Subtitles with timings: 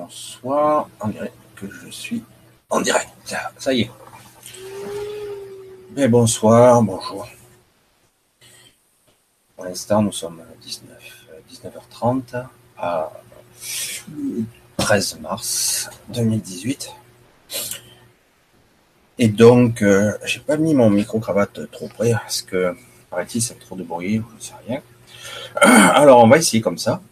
[0.00, 0.88] bonsoir.
[1.00, 2.24] On dirait que je suis
[2.70, 3.10] en direct.
[3.58, 3.90] Ça y est.
[5.94, 7.28] Mais bonsoir, bonjour.
[9.56, 12.46] Pour l'instant, nous sommes 19, 19h30
[12.78, 13.12] à
[14.78, 16.90] 13 mars 2018.
[19.18, 22.74] Et donc, euh, j'ai pas mis mon micro-cravate trop près parce que,
[23.10, 24.80] paraît-il, c'est trop de bruit, je ne sais rien.
[25.94, 27.02] Alors, on va essayer comme ça.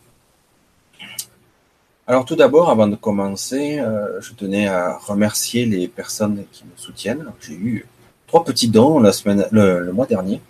[2.10, 6.70] Alors tout d'abord, avant de commencer, euh, je tenais à remercier les personnes qui me
[6.74, 7.26] soutiennent.
[7.38, 7.86] J'ai eu
[8.26, 10.40] trois petits dons la semaine, le, mois dernier.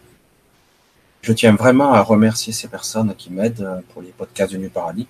[1.21, 5.09] Je tiens vraiment à remercier ces personnes qui m'aident pour les podcasts du New Paradigme.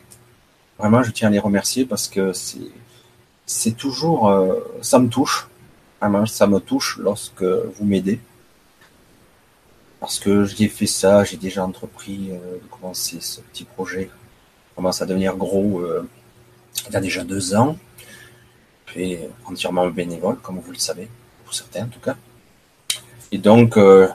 [0.78, 2.70] Vraiment, je tiens à les remercier parce que c'est
[3.44, 5.48] c'est toujours, euh, ça me touche.
[6.00, 8.20] Vraiment, ça me touche lorsque vous m'aidez.
[10.00, 14.08] Parce que j'ai fait ça, j'ai déjà entrepris euh, de commencer ce petit projet.
[14.74, 15.82] commence à devenir gros
[16.86, 17.76] il y a déjà deux ans,
[18.86, 21.08] fait entièrement bénévole, comme vous le savez,
[21.44, 22.16] pour certains en tout cas.
[23.32, 24.08] Et donc, euh,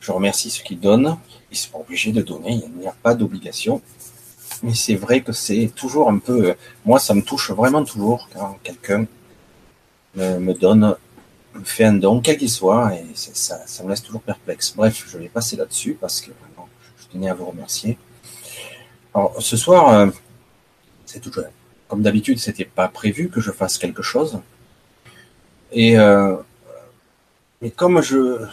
[0.00, 1.16] je remercie ceux qui donnent.
[1.50, 3.80] Ils ne sont pas obligés de donner, il n'y a pas d'obligation.
[4.62, 6.54] Mais c'est vrai que c'est toujours un peu...
[6.84, 9.06] Moi, ça me touche vraiment toujours quand quelqu'un
[10.14, 10.96] me, donne,
[11.54, 14.74] me fait un don, quel qu'il soit, et ça, ça me laisse toujours perplexe.
[14.76, 16.68] Bref, je vais passer là-dessus parce que vraiment,
[17.00, 17.96] je tenais à vous remercier.
[19.14, 20.08] Alors, ce soir, euh,
[21.06, 21.44] c'est toujours
[21.88, 24.40] comme d'habitude, c'était pas prévu que je fasse quelque chose.
[25.72, 26.36] Et euh,
[27.76, 28.46] comme je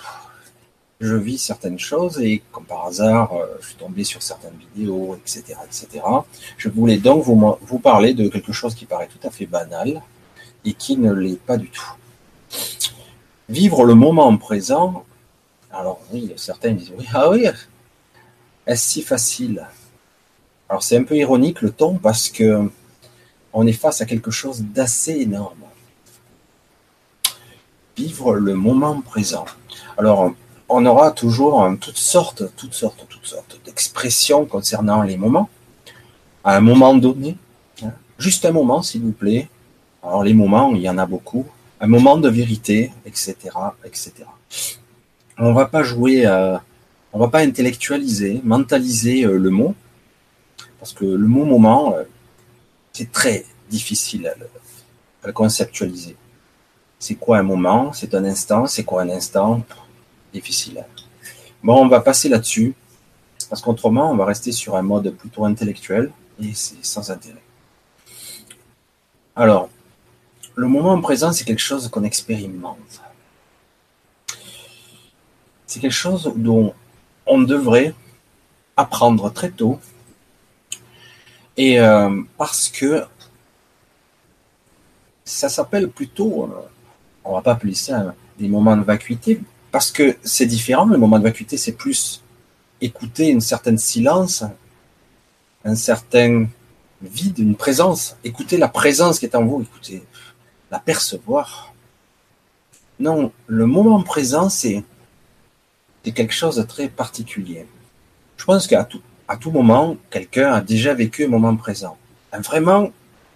[1.02, 5.16] je vis certaines choses et comme par hasard, euh, je suis tombé sur certaines vidéos,
[5.16, 6.04] etc., etc.
[6.58, 10.02] Je voulais donc vous vous parler de quelque chose qui paraît tout à fait banal
[10.64, 11.94] et qui ne l'est pas du tout.
[13.50, 15.06] Vivre le moment présent.
[15.72, 17.46] Alors oui, certains disent oui, ah oui,
[18.66, 19.68] est-ce si facile?
[20.70, 22.70] Alors c'est un peu ironique le ton parce que
[23.56, 25.64] on est face à quelque chose d'assez énorme.
[27.96, 29.46] Vivre le moment présent.
[29.98, 30.34] Alors,
[30.68, 35.50] on aura toujours toutes sortes, toutes sortes, toutes sortes d'expressions concernant les moments.
[36.44, 37.38] À un moment donné,
[37.82, 39.48] hein, juste un moment, s'il vous plaît.
[40.04, 41.46] Alors, les moments, il y en a beaucoup.
[41.80, 43.36] Un moment de vérité, etc.,
[43.86, 44.12] etc.
[45.38, 46.62] On va pas jouer, à,
[47.14, 49.76] on va pas intellectualiser, mentaliser euh, le mot,
[50.80, 52.04] parce que le mot moment, euh,
[52.96, 54.36] c'est très difficile à
[55.28, 56.16] le, conceptualiser.
[56.98, 57.92] C'est quoi un moment?
[57.92, 59.64] C'est un instant C'est quoi un instant?
[60.32, 60.86] Difficile.
[61.62, 62.74] Bon, on va passer là-dessus,
[63.50, 67.44] parce qu'autrement, on va rester sur un mode plutôt intellectuel, et c'est sans intérêt.
[69.36, 69.70] Alors,
[70.56, 73.02] le moment présent, c'est quelque chose qu'on expérimente.
[75.66, 76.74] C'est quelque chose dont
[77.26, 77.94] on devrait
[78.78, 79.82] apprendre très tôt
[81.58, 83.04] et euh, parce que
[85.24, 86.68] ça s'appelle plutôt, euh,
[87.24, 90.86] on va pas appeler ça des moments de vacuité, parce que c'est différent.
[90.86, 92.22] Le moment de vacuité, c'est plus
[92.82, 94.44] écouter une certaine silence,
[95.64, 96.48] un certain
[97.02, 98.18] vide, une présence.
[98.24, 100.04] Écouter la présence qui est en vous, écouter,
[100.72, 101.74] la percevoir.
[103.00, 104.84] Non, le moment présent, c'est
[106.04, 107.66] quelque chose de très particulier.
[108.38, 111.98] Je pense qu'à tout, à tout moment, quelqu'un a déjà vécu un moment présent.
[112.34, 112.92] Vraiment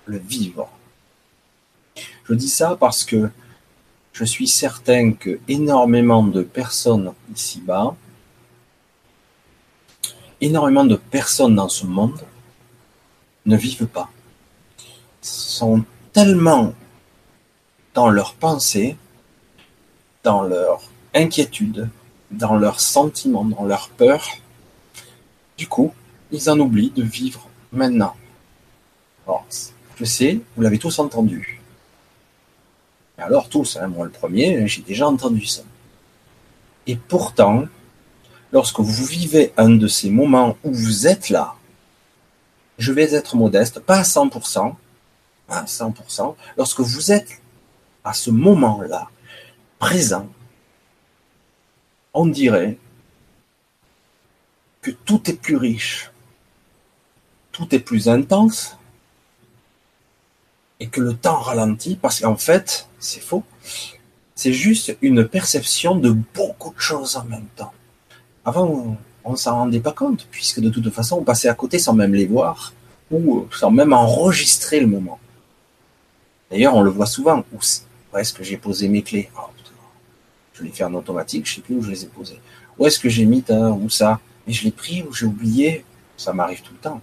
[0.05, 0.69] le vivre.
[2.25, 3.29] Je dis ça parce que
[4.13, 7.95] je suis certain que énormément de personnes ici-bas,
[10.41, 12.21] énormément de personnes dans ce monde
[13.45, 14.09] ne vivent pas.
[15.21, 15.83] Sont
[16.13, 16.73] tellement
[17.93, 18.97] dans leurs pensées,
[20.23, 20.81] dans leur
[21.15, 21.89] inquiétude,
[22.31, 24.27] dans leurs sentiments, dans leurs peurs,
[25.59, 25.93] du coup,
[26.31, 28.15] ils en oublient de vivre maintenant.
[29.97, 31.59] Je sais, vous l'avez tous entendu.
[33.17, 35.63] alors tous, hein, moi le premier, j'ai déjà entendu ça.
[36.87, 37.65] Et pourtant,
[38.53, 41.55] lorsque vous vivez un de ces moments où vous êtes là,
[42.77, 44.75] je vais être modeste, pas à 100%,
[45.49, 47.41] à 100%, lorsque vous êtes
[48.05, 49.09] à ce moment-là,
[49.77, 50.29] présent,
[52.13, 52.77] on dirait
[54.81, 56.11] que tout est plus riche,
[57.51, 58.77] tout est plus intense,
[60.79, 63.43] et que le temps ralentit, parce qu'en fait, c'est faux,
[64.35, 67.73] c'est juste une perception de beaucoup de choses en même temps.
[68.45, 71.79] Avant, on ne s'en rendait pas compte, puisque de toute façon, on passait à côté
[71.79, 72.73] sans même les voir,
[73.11, 75.19] ou sans même enregistrer le moment.
[76.49, 77.43] D'ailleurs, on le voit souvent.
[77.53, 79.49] Où est-ce que j'ai posé mes clés oh,
[80.53, 82.39] Je l'ai fait en automatique, je ne sais plus où je les ai posées.
[82.77, 84.19] Où est-ce que j'ai mis où ça?
[84.45, 85.85] Mais je l'ai pris ou j'ai oublié.
[86.17, 87.01] Ça m'arrive tout le temps.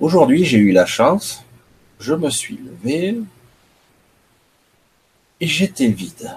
[0.00, 1.44] Aujourd'hui, j'ai eu la chance
[2.04, 3.18] je me suis levé
[5.40, 6.36] et j'étais vide.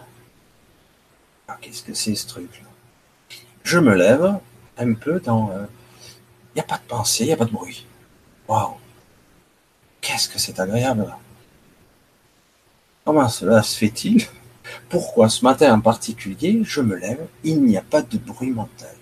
[1.47, 2.68] Ah, qu'est-ce que c'est ce truc-là?
[3.63, 4.39] Je me lève
[4.77, 5.50] un peu dans...
[5.51, 5.65] Il euh,
[6.56, 7.85] n'y a pas de pensée, il n'y a pas de bruit.
[8.47, 8.75] Waouh
[10.00, 11.13] Qu'est-ce que c'est agréable
[13.03, 14.25] Comment cela se fait-il?
[14.89, 18.95] Pourquoi ce matin en particulier, je me lève, il n'y a pas de bruit mental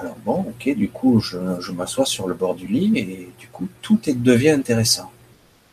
[0.00, 1.36] alors bon, ok, du coup, je,
[1.72, 5.12] m'assois sur le bord du lit et du coup, tout devient intéressant.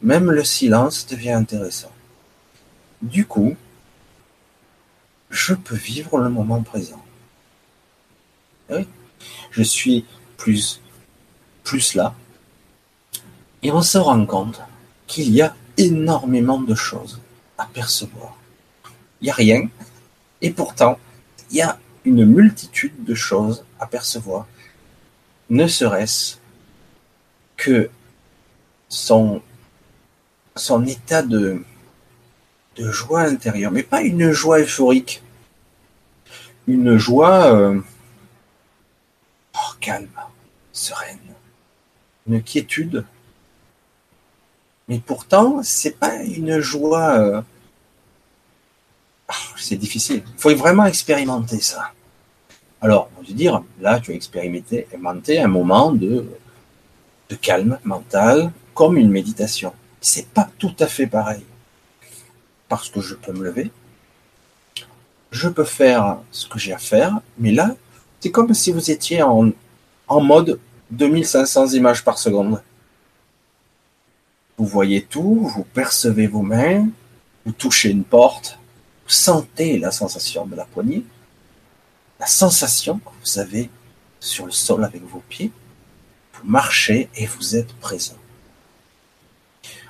[0.01, 1.91] Même le silence devient intéressant.
[3.01, 3.55] Du coup,
[5.29, 7.01] je peux vivre le moment présent.
[8.69, 8.85] Oui,
[9.51, 10.03] je suis
[10.35, 10.81] plus,
[11.63, 12.13] plus là.
[13.63, 14.59] Et on se rend compte
[15.07, 17.21] qu'il y a énormément de choses
[17.57, 18.37] à percevoir.
[19.21, 19.69] Il n'y a rien.
[20.41, 20.99] Et pourtant,
[21.49, 24.47] il y a une multitude de choses à percevoir,
[25.49, 26.37] ne serait-ce
[27.57, 27.89] que
[28.87, 29.41] son,
[30.87, 31.63] état de,
[32.77, 35.21] de joie intérieure, mais pas une joie euphorique,
[36.67, 37.79] une joie euh,
[39.55, 40.07] oh, calme,
[40.71, 41.19] sereine,
[42.27, 43.05] une quiétude.
[44.87, 47.19] Mais pourtant, c'est pas une joie.
[47.19, 47.41] Euh,
[49.27, 50.23] ah, c'est difficile.
[50.25, 51.91] Il faut vraiment expérimenter ça.
[52.81, 54.87] Alors, on va dire, là, tu as expérimenté
[55.41, 56.25] un moment de,
[57.41, 59.73] calme mental, comme une méditation.
[59.99, 61.43] C'est pas tout à fait pareil.
[62.69, 63.71] Parce que je peux me lever,
[65.31, 67.75] je peux faire ce que j'ai à faire, mais là,
[68.19, 69.51] c'est comme si vous étiez en,
[70.07, 70.59] en mode
[70.91, 72.61] 2500 images par seconde.
[74.57, 76.87] Vous voyez tout, vous percevez vos mains,
[77.45, 78.59] vous touchez une porte,
[79.05, 81.05] vous sentez la sensation de la poignée,
[82.19, 83.69] la sensation que vous avez
[84.19, 85.51] sur le sol avec vos pieds.
[86.33, 88.17] Vous marchez et vous êtes présent.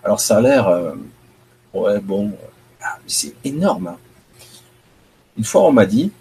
[0.04, 0.96] Alors ça a l'air, euh,
[1.74, 2.38] ouais bon,
[2.82, 3.88] ah, c'est énorme.
[3.88, 3.98] Hein.
[5.38, 6.12] Une fois on m'a dit,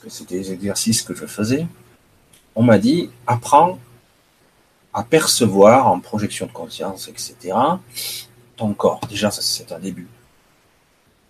[0.00, 1.66] que c'était des exercices que je faisais,
[2.54, 3.78] on m'a dit apprends
[4.94, 7.56] à percevoir en projection de conscience, etc.
[8.56, 9.00] ton corps.
[9.08, 10.08] Déjà, c'est un début.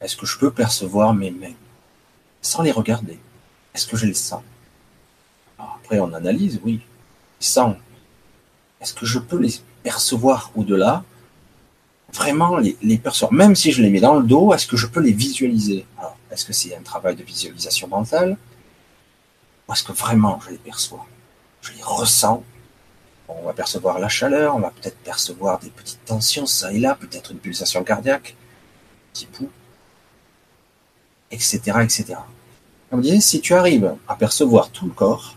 [0.01, 1.55] Est-ce que je peux percevoir mes mains
[2.41, 3.19] sans les regarder?
[3.75, 4.43] Est-ce que je les sens?
[5.59, 6.81] Après, on analyse, oui.
[7.39, 7.77] Sans.
[8.81, 11.05] Est-ce que je peux les percevoir au-delà?
[12.13, 13.33] Vraiment les, percevoir.
[13.33, 15.87] Même si je les mets dans le dos, est-ce que je peux les visualiser?
[16.31, 18.37] Est-ce que c'est un travail de visualisation mentale?
[19.69, 21.07] Ou est-ce que vraiment je les perçois?
[21.63, 22.43] Je les ressens?
[23.29, 26.95] On va percevoir la chaleur, on va peut-être percevoir des petites tensions, ça et là,
[26.95, 28.37] peut-être une pulsation cardiaque,
[29.13, 29.51] petit pouls
[31.33, 32.15] etc., etc.
[32.93, 35.35] On disait, si tu arrives à percevoir tout le corps,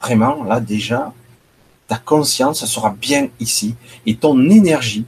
[0.00, 1.12] vraiment, là, déjà,
[1.88, 3.74] ta conscience sera bien ici
[4.04, 5.06] et ton énergie,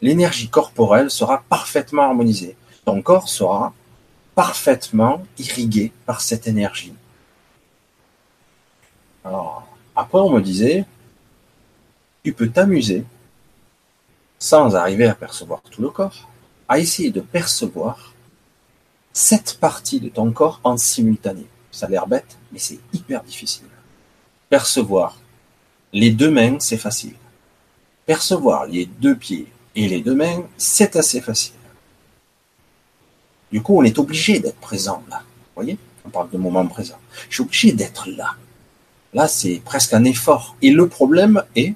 [0.00, 2.56] l'énergie corporelle sera parfaitement harmonisée.
[2.84, 3.74] Ton corps sera
[4.36, 6.94] parfaitement irrigué par cette énergie.
[9.24, 9.66] Alors,
[9.96, 10.84] après, on me disait,
[12.24, 13.04] tu peux t'amuser
[14.38, 16.28] sans arriver à percevoir tout le corps,
[16.68, 18.14] à essayer de percevoir
[19.12, 21.46] sept parties de ton corps en simultané.
[21.70, 23.66] Ça a l'air bête, mais c'est hyper difficile.
[24.48, 25.18] Percevoir
[25.92, 27.14] les deux mains, c'est facile.
[28.06, 31.54] Percevoir les deux pieds et les deux mains, c'est assez facile.
[33.50, 35.18] Du coup, on est obligé d'être présent là.
[35.20, 35.78] Vous voyez?
[36.04, 36.98] On parle de moment présent.
[37.28, 38.36] Je suis obligé d'être là.
[39.14, 40.56] Là, c'est presque un effort.
[40.62, 41.74] Et le problème est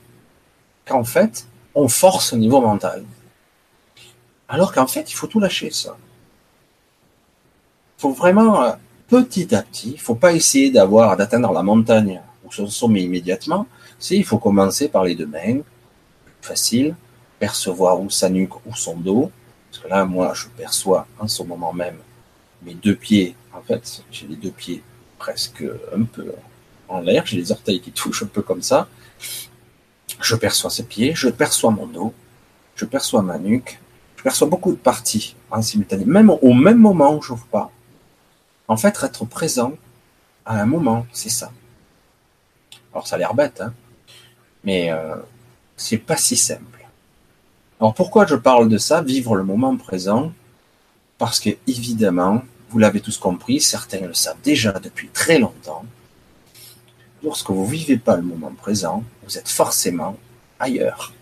[0.85, 3.05] qu'en fait, on force au niveau mental.
[4.49, 5.97] Alors qu'en fait, il faut tout lâcher, ça
[8.03, 8.73] faut vraiment euh,
[9.07, 13.69] petit à petit, il faut pas essayer d'avoir d'atteindre la montagne ou son sommet immédiatement.
[14.11, 15.61] Il faut commencer par les deux mains,
[16.41, 16.97] facile,
[17.39, 19.31] percevoir ou sa nuque ou son dos.
[19.71, 21.99] Parce que là, moi, je perçois en ce moment même
[22.65, 23.37] mes deux pieds.
[23.55, 24.83] En fait, j'ai les deux pieds
[25.17, 25.65] presque
[25.97, 26.33] un peu
[26.89, 27.25] en l'air.
[27.25, 28.89] J'ai les orteils qui touchent un peu comme ça.
[30.23, 32.15] Je perçois ses pieds, je perçois mon dos,
[32.77, 33.81] je perçois ma nuque,
[34.17, 36.05] je perçois beaucoup de parties en simultané.
[36.05, 37.71] Même au même moment, je n'ouvre pas.
[38.69, 39.75] En fait, être présent
[40.47, 41.53] à un moment, c'est ça.
[42.93, 43.75] Alors ça a l'air bête, hein
[44.65, 45.17] mais euh,
[45.77, 46.87] c'est pas si simple.
[47.81, 50.33] Alors pourquoi je parle de ça, vivre le moment présent?
[51.19, 55.85] Parce que évidemment, vous l'avez tous compris, certains le savent déjà depuis très longtemps.
[57.25, 60.17] Lorsque vous vivez pas le moment présent, vous êtes forcément
[60.59, 61.13] ailleurs.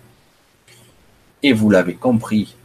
[1.42, 2.56] Et vous l'avez compris,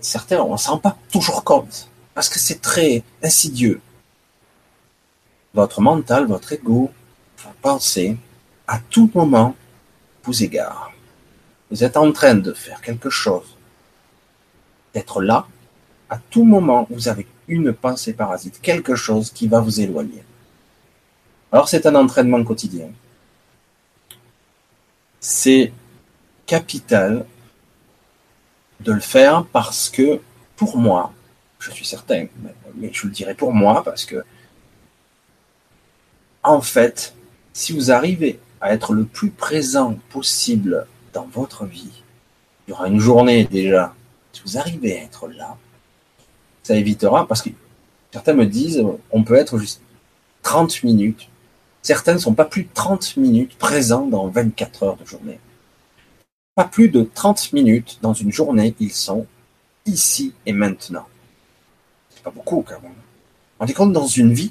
[0.00, 3.80] certains on s'en rend pas toujours compte parce que c'est très insidieux
[5.56, 6.90] votre mental, votre ego,
[7.38, 8.18] vos pensées,
[8.68, 9.56] à tout moment,
[10.22, 10.92] vous égare.
[11.70, 13.56] vous êtes en train de faire quelque chose,
[14.92, 15.46] d'être là,
[16.10, 20.22] à tout moment, vous avez une pensée parasite, quelque chose qui va vous éloigner.
[21.52, 22.88] Alors c'est un entraînement quotidien.
[25.20, 25.72] C'est
[26.46, 27.26] capital
[28.80, 30.20] de le faire parce que
[30.56, 31.12] pour moi,
[31.58, 32.26] je suis certain,
[32.74, 34.24] mais je le dirai pour moi parce que
[36.42, 37.14] en fait,
[37.52, 42.02] si vous arrivez à être le plus présent possible dans votre vie,
[42.66, 43.94] il y aura une journée déjà,
[44.32, 45.56] si vous arrivez à être là,
[46.62, 47.50] ça évitera, parce que
[48.12, 49.80] certains me disent, on peut être juste
[50.42, 51.28] 30 minutes.
[51.86, 55.38] Certains ne sont pas plus de 30 minutes présents dans 24 heures de journée.
[56.56, 59.24] Pas plus de 30 minutes dans une journée, ils sont
[59.84, 61.06] ici et maintenant.
[62.10, 62.90] C'est pas beaucoup quand même.
[63.60, 64.50] On est compte dans une vie.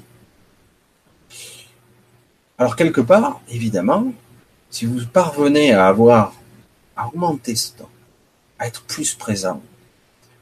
[2.56, 4.14] Alors quelque part, évidemment,
[4.70, 6.32] si vous parvenez à avoir,
[6.96, 7.90] à augmenter ce temps,
[8.58, 9.60] à être plus présent,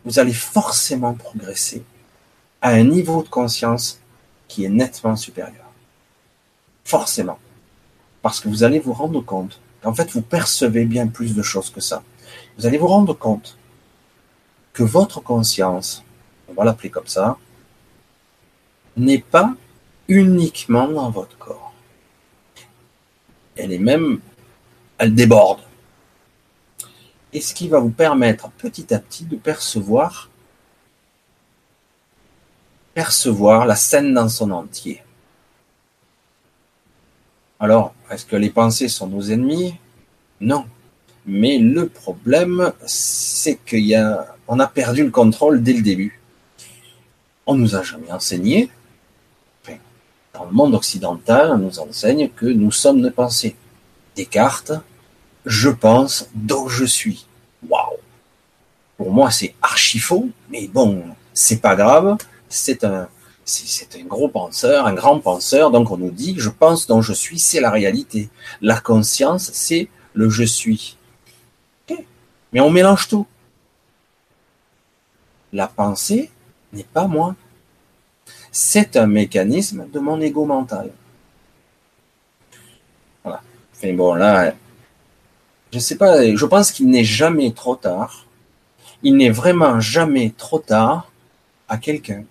[0.04, 1.82] vous allez forcément progresser
[2.62, 3.98] à un niveau de conscience
[4.46, 5.63] qui est nettement supérieur.
[6.84, 7.38] Forcément.
[8.22, 11.70] Parce que vous allez vous rendre compte qu'en fait, vous percevez bien plus de choses
[11.70, 12.02] que ça.
[12.56, 13.58] Vous allez vous rendre compte
[14.72, 16.02] que votre conscience,
[16.48, 17.38] on va l'appeler comme ça,
[18.96, 19.54] n'est pas
[20.08, 21.72] uniquement dans votre corps.
[23.56, 24.20] Elle est même,
[24.98, 25.60] elle déborde
[27.34, 30.30] et ce qui va vous permettre petit à petit de percevoir
[32.94, 35.02] percevoir la scène dans son entier.
[37.60, 39.74] Alors, est-ce que les pensées sont nos ennemis?
[40.40, 40.66] Non.
[41.26, 46.20] Mais le problème, c'est y a, on a perdu le contrôle dès le début.
[47.46, 48.70] On nous a jamais enseigné,
[50.34, 53.54] dans le monde occidental, on nous enseigne que nous sommes nos pensées.
[54.16, 54.72] Descartes,
[55.46, 57.26] je pense, donc je suis.
[57.68, 57.98] Waouh
[58.96, 62.16] Pour moi, c'est archi faux, mais bon, c'est pas grave.
[62.48, 63.08] C'est un,
[63.44, 65.70] c'est un gros penseur, un grand penseur.
[65.70, 68.28] Donc on nous dit, je pense, donc je suis, c'est la réalité.
[68.60, 70.96] La conscience, c'est le je suis.
[72.52, 73.26] Mais on mélange tout.
[75.52, 76.30] La pensée
[76.72, 77.34] n'est pas moi.
[78.52, 80.90] C'est un mécanisme de mon ego mental.
[83.24, 83.42] Voilà.
[83.74, 84.54] Enfin bon, là,
[85.72, 88.26] je sais pas, je pense qu'il n'est jamais trop tard.
[89.02, 91.10] Il n'est vraiment jamais trop tard
[91.68, 92.24] à quelqu'un,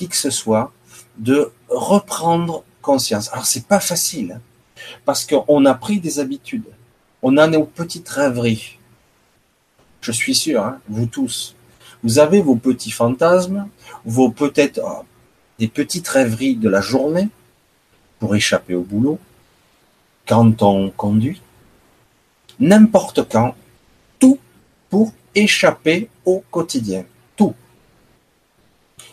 [0.00, 0.72] qui que ce soit,
[1.18, 3.30] de reprendre conscience.
[3.32, 4.40] Alors c'est pas facile, hein,
[5.04, 6.64] parce qu'on a pris des habitudes.
[7.20, 8.78] On a nos petites rêveries.
[10.00, 11.54] Je suis sûr, hein, vous tous,
[12.02, 13.68] vous avez vos petits fantasmes,
[14.06, 15.04] vos peut-être oh,
[15.58, 17.28] des petites rêveries de la journée
[18.18, 19.18] pour échapper au boulot,
[20.26, 21.42] quand on conduit,
[22.58, 23.54] n'importe quand,
[24.18, 24.38] tout
[24.88, 27.04] pour échapper au quotidien.
[27.36, 27.54] Tout.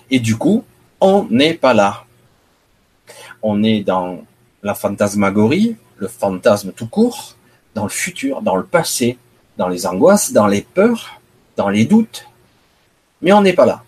[0.10, 0.64] Et du coup,
[1.02, 2.06] on n'est pas là.
[3.42, 4.24] On est dans
[4.64, 7.36] la fantasmagorie, le fantasme tout court,
[7.76, 9.18] dans le futur, dans le passé,
[9.58, 11.22] dans les angoisses, dans les peurs,
[11.56, 12.28] dans les doutes.
[13.22, 13.84] Mais on n'est pas là.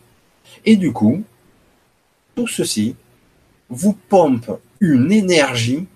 [0.65, 1.23] Et du coup,
[2.35, 2.95] tout ceci
[3.69, 5.87] vous pompe une énergie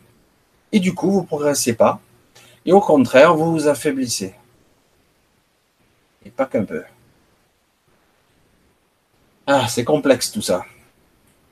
[0.72, 2.00] et du coup, vous progressez pas
[2.65, 4.34] et au contraire, vous vous affaiblissez.
[6.25, 6.84] Et pas qu'un peu.
[9.46, 10.65] Ah, c'est complexe tout ça.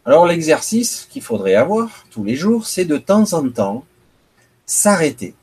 [0.05, 3.85] Alors l'exercice qu'il faudrait avoir tous les jours, c'est de temps en temps
[4.65, 5.35] s'arrêter,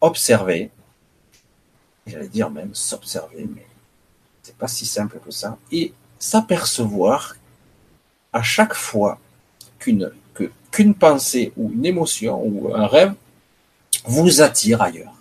[0.00, 0.70] observer,
[2.06, 3.66] j'allais dire même s'observer, mais
[4.42, 7.36] c'est pas si simple que ça, et s'apercevoir
[8.32, 9.18] à chaque fois
[9.78, 10.12] qu'une
[10.70, 13.14] qu'une pensée ou une émotion ou un rêve
[14.04, 15.14] vous attire ailleurs.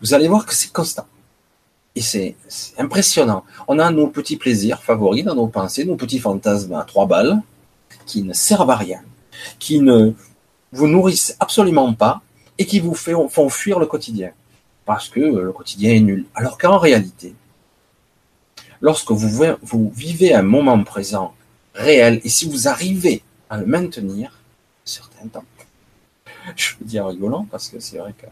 [0.00, 1.06] Vous allez voir que c'est constant.
[1.96, 2.34] Et c'est
[2.76, 3.44] impressionnant.
[3.68, 7.40] On a nos petits plaisirs favoris dans nos pensées, nos petits fantasmes à trois balles,
[8.04, 9.00] qui ne servent à rien,
[9.58, 10.12] qui ne
[10.72, 12.20] vous nourrissent absolument pas
[12.58, 14.32] et qui vous font fuir le quotidien.
[14.84, 16.26] Parce que le quotidien est nul.
[16.34, 17.34] Alors qu'en réalité,
[18.80, 21.34] lorsque vous, vivez un moment présent
[21.74, 25.44] réel, et si vous arrivez à le maintenir, un certain temps,
[26.56, 28.26] je veux dire rigolant parce que c'est vrai que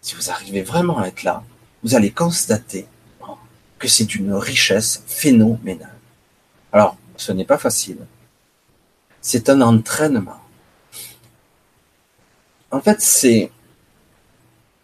[0.00, 1.44] si vous arrivez vraiment à être là,
[1.82, 2.86] vous allez constater
[3.78, 5.98] que c'est une richesse phénoménale.
[6.72, 7.98] Alors, ce n'est pas facile.
[9.20, 10.40] C'est un entraînement.
[12.70, 13.50] En fait, c'est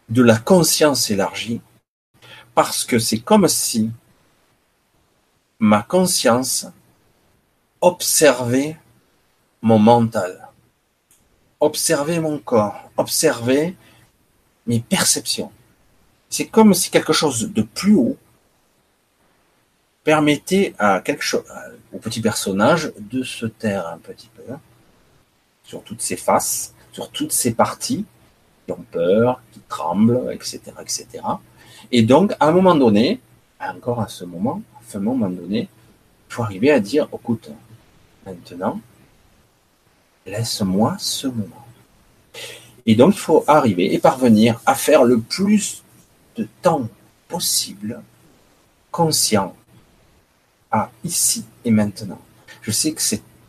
[0.09, 1.61] de la conscience élargie
[2.55, 3.91] parce que c'est comme si
[5.59, 6.67] ma conscience
[7.81, 8.77] observait
[9.63, 10.53] mon mental
[11.63, 13.77] observer mon corps, observer
[14.67, 15.53] mes perceptions.
[16.33, 18.17] C'est comme si quelque chose de plus haut
[20.03, 21.45] permettait à quelque chose,
[21.93, 24.55] au petit personnage de se taire un petit peu
[25.63, 28.07] sur toutes ses faces, sur toutes ses parties
[28.65, 31.07] qui ont peur, qui tremblent, etc., etc.
[31.91, 33.21] Et donc, à un moment donné,
[33.61, 35.69] encore à ce moment, à ce moment donné,
[36.31, 37.51] il faut arriver à dire, écoute,
[38.25, 38.81] maintenant,
[40.25, 41.67] laisse-moi ce moment.
[42.87, 45.83] Et donc, il faut arriver et parvenir à faire le plus
[46.37, 46.89] de temps
[47.29, 48.03] possible
[48.91, 49.57] conscient
[50.71, 52.21] à ici et maintenant.
[52.63, 53.03] Je sais que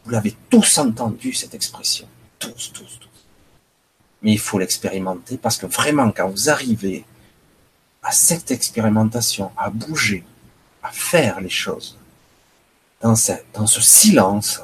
[0.05, 2.07] vous l'avez tous entendu, cette expression.
[2.39, 3.09] Tous, tous, tous.
[4.21, 7.05] Mais il faut l'expérimenter parce que vraiment, quand vous arrivez
[8.01, 10.23] à cette expérimentation, à bouger,
[10.81, 11.97] à faire les choses,
[13.01, 14.61] dans ce, dans ce silence,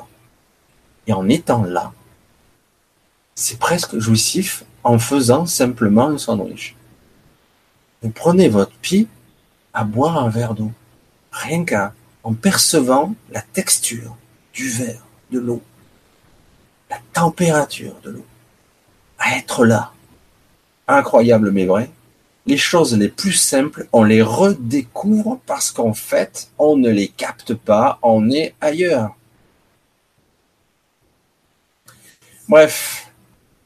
[1.08, 1.94] et en étant là,
[3.36, 6.76] c'est presque jouissif en faisant simplement un sandwich.
[8.02, 9.08] Vous prenez votre pied
[9.74, 10.72] à boire un verre d'eau,
[11.32, 14.16] rien qu'en percevant la texture
[14.54, 15.62] du verre, de l'eau,
[16.90, 18.26] la température de l'eau,
[19.18, 19.92] à être là.
[20.88, 21.92] Incroyable mais vrai.
[22.46, 27.54] Les choses les plus simples, on les redécouvre parce qu'en fait, on ne les capte
[27.54, 29.16] pas, on est ailleurs.
[32.48, 33.12] Bref,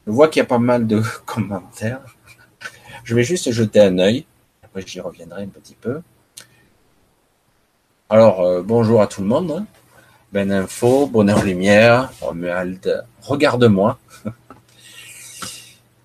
[0.06, 2.13] je vois qu'il y a pas mal de commentaires.
[3.04, 4.24] Je vais juste jeter un œil.
[4.62, 6.00] Après, j'y reviendrai un petit peu.
[8.08, 9.66] Alors, euh, bonjour à tout le monde.
[10.32, 13.98] Ben Info, Bonheur Lumière, Romuald, regarde-moi.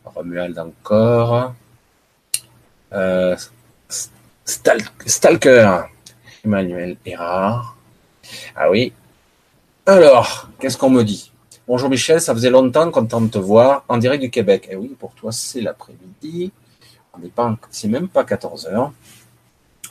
[0.06, 1.56] Romuald encore.
[2.92, 3.38] Euh,
[5.06, 5.84] Stalker,
[6.44, 7.78] Emmanuel Erard.
[8.58, 8.92] Ah oui.
[9.86, 11.32] Alors, qu'est-ce qu'on me dit?
[11.66, 14.68] Bonjour Michel, ça faisait longtemps qu'on tente de te voir en direct du Québec.
[14.70, 16.52] Eh oui, pour toi, c'est l'après-midi.
[17.36, 18.94] Pas, c'est même pas 14 heures.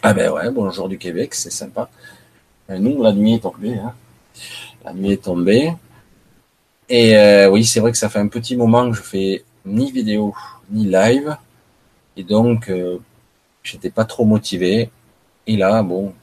[0.03, 1.91] Ah ben ouais, bonjour du Québec, c'est sympa.
[2.71, 3.75] Euh, nous, la nuit est tombée.
[3.75, 3.93] Hein.
[4.85, 5.73] La nuit est tombée.
[6.89, 9.91] Et euh, oui, c'est vrai que ça fait un petit moment que je fais ni
[9.91, 10.35] vidéo
[10.71, 11.37] ni live.
[12.17, 12.99] Et donc, euh,
[13.63, 14.91] j'étais pas trop motivé.
[15.47, 16.15] Et là, bon,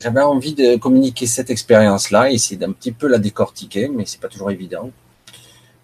[0.00, 4.28] j'avais envie de communiquer cette expérience-là, essayer d'un petit peu la décortiquer, mais c'est pas
[4.28, 4.90] toujours évident.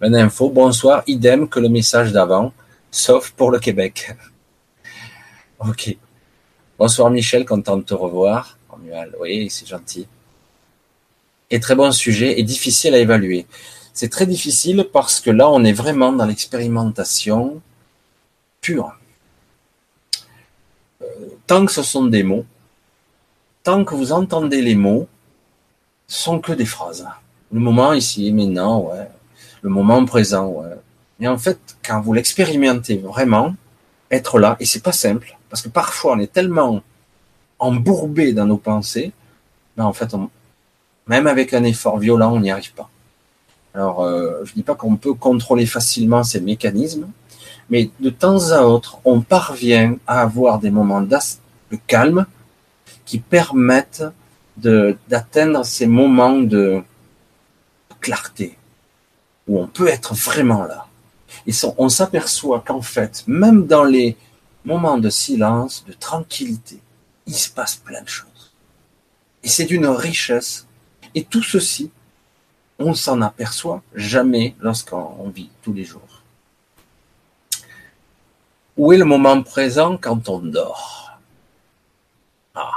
[0.00, 2.52] Une info, bonsoir, idem que le message d'avant,
[2.92, 4.14] sauf pour le Québec.
[5.58, 5.96] ok.
[6.78, 8.58] Bonsoir Michel, content de te revoir.
[9.18, 10.06] Oui, c'est gentil.
[11.50, 13.46] Et très bon sujet et difficile à évaluer.
[13.92, 17.60] C'est très difficile parce que là, on est vraiment dans l'expérimentation
[18.60, 18.96] pure.
[21.02, 21.06] Euh,
[21.46, 22.46] tant que ce sont des mots,
[23.62, 25.08] tant que vous entendez les mots,
[26.06, 27.06] ce sont que des phrases.
[27.50, 29.08] Le moment ici, maintenant, ouais.
[29.60, 30.76] Le moment présent, ouais.
[31.22, 33.54] Et en fait, quand vous l'expérimentez vraiment,
[34.10, 36.82] être là, et c'est pas simple, parce que parfois on est tellement
[37.60, 39.12] embourbé dans nos pensées,
[39.76, 40.14] ben en fait,
[41.06, 42.90] même avec un effort violent, on n'y arrive pas.
[43.72, 47.08] Alors, euh, je dis pas qu'on peut contrôler facilement ces mécanismes,
[47.70, 51.16] mais de temps à autre, on parvient à avoir des moments de
[51.86, 52.26] calme,
[53.04, 54.04] qui permettent
[54.56, 56.82] d'atteindre ces moments de
[58.00, 58.58] clarté
[59.46, 60.86] où on peut être vraiment là.
[61.78, 64.16] On s'aperçoit qu'en fait, même dans les
[64.64, 66.80] moments de silence, de tranquillité,
[67.26, 68.52] il se passe plein de choses.
[69.42, 70.66] Et c'est d'une richesse.
[71.14, 71.90] Et tout ceci,
[72.78, 76.22] on s'en aperçoit jamais lorsqu'on vit tous les jours.
[78.76, 81.18] Où est le moment présent quand on dort?
[82.54, 82.70] Ah,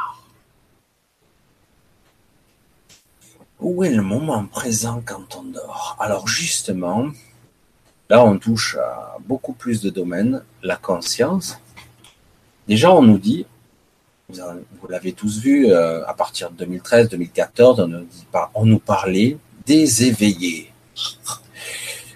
[3.60, 5.96] Où est le moment présent quand on dort?
[6.00, 7.08] Alors justement,
[8.10, 11.60] là on touche à beaucoup plus de domaines, la conscience.
[12.68, 13.46] Déjà on nous dit,
[14.30, 18.08] vous, l'avez tous vu, euh, à partir de 2013-2014, on, nous
[18.56, 20.72] on nous parlait des éveillés.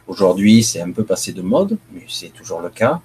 [0.07, 3.01] Aujourd'hui c'est un peu passé de mode, mais c'est toujours le cas.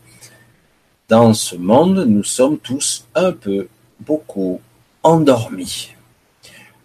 [1.08, 3.68] Dans ce monde, nous sommes tous un peu,
[4.00, 4.60] beaucoup
[5.02, 5.92] endormis.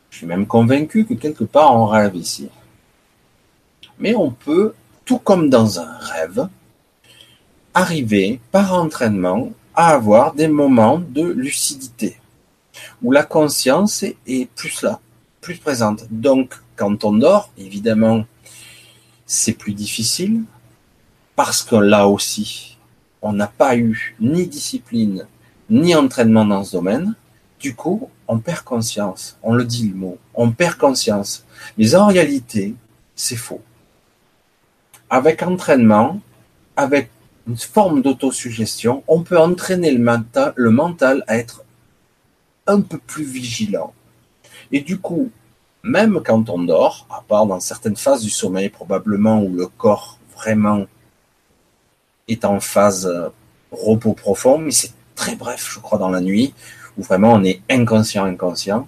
[0.09, 2.49] Je suis même convaincu que quelque part on rêve ici.
[3.97, 4.73] Mais on peut,
[5.09, 6.47] tout comme dans un rêve,
[7.73, 12.19] arriver par entraînement à avoir des moments de lucidité,
[13.01, 14.99] où la conscience est plus là,
[15.41, 16.03] plus présente.
[16.11, 18.23] Donc, quand on dort, évidemment,
[19.25, 20.43] c'est plus difficile,
[21.35, 22.77] parce que là aussi,
[23.23, 25.25] on n'a pas eu ni discipline,
[25.71, 27.15] ni entraînement dans ce domaine.
[27.59, 29.39] Du coup, on perd conscience.
[29.41, 30.19] On le dit le mot.
[30.35, 31.45] On perd conscience.
[31.79, 32.75] Mais en réalité,
[33.15, 33.61] c'est faux.
[35.09, 36.21] Avec entraînement,
[36.75, 37.09] avec
[37.47, 41.63] une forme d'autosuggestion, on peut entraîner le mental, le mental à être
[42.67, 43.93] un peu plus vigilant.
[44.71, 45.31] Et du coup,
[45.83, 50.19] même quand on dort, à part dans certaines phases du sommeil probablement où le corps
[50.35, 50.85] vraiment
[52.27, 53.29] est en phase euh,
[53.71, 56.53] repos profond, mais c'est très bref, je crois, dans la nuit,
[56.97, 58.87] où vraiment on est inconscient, inconscient.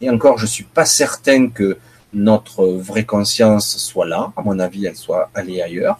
[0.00, 1.78] Et encore, je suis pas certain que
[2.12, 4.32] notre vraie conscience soit là.
[4.36, 5.98] À mon avis, elle soit allée ailleurs.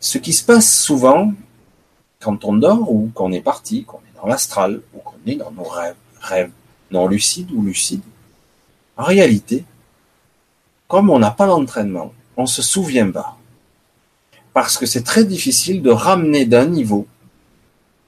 [0.00, 1.32] Ce qui se passe souvent
[2.20, 5.50] quand on dort ou qu'on est parti, qu'on est dans l'astral ou qu'on est dans
[5.50, 6.50] nos rêves, rêves
[6.90, 8.02] non lucides ou lucides,
[8.96, 9.64] en réalité,
[10.88, 13.36] comme on n'a pas d'entraînement, on se souvient pas.
[14.52, 17.06] Parce que c'est très difficile de ramener d'un niveau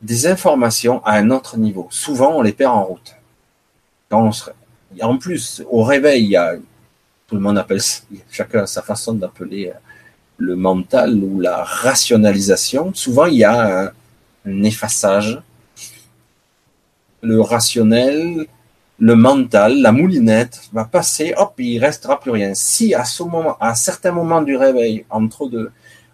[0.02, 1.88] des informations à un autre niveau.
[1.90, 3.16] Souvent, on les perd en route.
[4.08, 4.32] Quand on
[5.02, 6.54] En plus, au réveil, il y a,
[7.26, 7.80] tout le monde appelle,
[8.30, 9.78] chacun a sa façon d'appeler euh,
[10.38, 12.92] le mental ou la rationalisation.
[12.94, 13.90] Souvent, il y a un,
[14.46, 15.40] un effaçage.
[17.22, 18.46] Le rationnel,
[18.98, 22.54] le mental, la moulinette va passer, hop, il restera plus rien.
[22.54, 25.70] Si à ce moment, à certains moments du réveil, entre deux,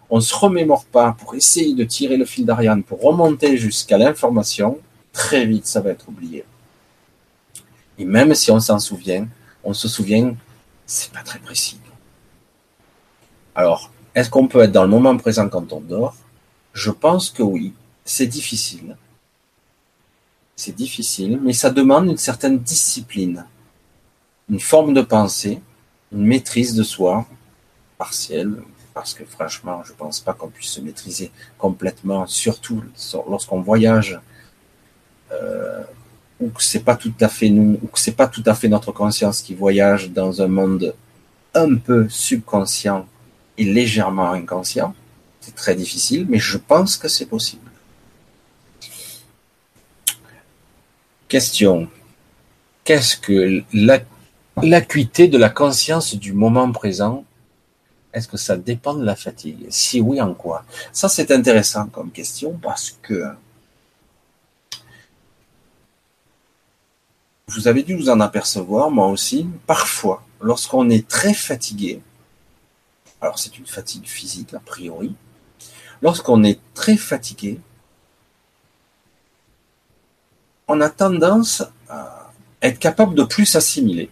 [0.09, 4.79] on se remémore pas pour essayer de tirer le fil d'Ariane pour remonter jusqu'à l'information,
[5.11, 6.43] très vite ça va être oublié.
[8.03, 9.25] Et même si on s'en souvient,
[9.63, 10.35] on se souvient,
[10.85, 11.79] c'est pas très précis.
[13.55, 16.17] Alors, est-ce qu'on peut être dans le moment présent quand on dort?
[16.73, 17.71] Je pense que oui.
[18.03, 18.97] C'est difficile
[20.55, 23.45] c'est difficile, mais ça demande une certaine discipline,
[24.49, 25.61] une forme de pensée,
[26.11, 27.25] une maîtrise de soi,
[27.97, 28.61] partielle,
[28.93, 32.83] parce que franchement, je pense pas qu'on puisse se maîtriser complètement, surtout
[33.27, 34.19] lorsqu'on voyage,
[35.31, 35.83] euh,
[36.43, 37.51] ou que c'est pas tout à fait
[38.15, 40.93] pas tout à fait notre conscience qui voyage dans un monde
[41.53, 43.07] un peu subconscient
[43.57, 44.93] et légèrement inconscient.
[45.41, 47.69] C'est très difficile, mais je pense que c'est possible.
[51.27, 51.89] Question.
[52.83, 53.63] Qu'est-ce que
[54.61, 57.25] l'acuité de la conscience du moment présent
[58.13, 59.65] Est-ce que ça dépend de la fatigue?
[59.69, 60.65] Si oui, en quoi?
[60.91, 63.23] Ça, c'est intéressant comme question parce que
[67.47, 72.01] vous avez dû vous en apercevoir, moi aussi, parfois, lorsqu'on est très fatigué,
[73.21, 75.15] alors c'est une fatigue physique a priori,
[76.01, 77.59] lorsqu'on est très fatigué,
[80.67, 84.09] on a tendance à être capable de plus assimiler,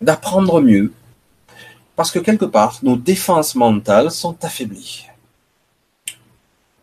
[0.00, 0.92] d'apprendre mieux,
[1.96, 5.06] parce que quelque part, nos défenses mentales sont affaiblies.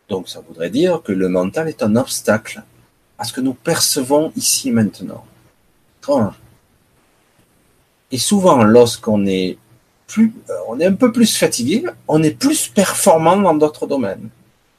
[0.09, 2.63] Donc ça voudrait dire que le mental est un obstacle
[3.17, 5.25] à ce que nous percevons ici et maintenant.
[8.11, 9.57] Et souvent, lorsqu'on est
[10.07, 14.29] plus, euh, on est un peu plus fatigué, on est plus performant dans d'autres domaines,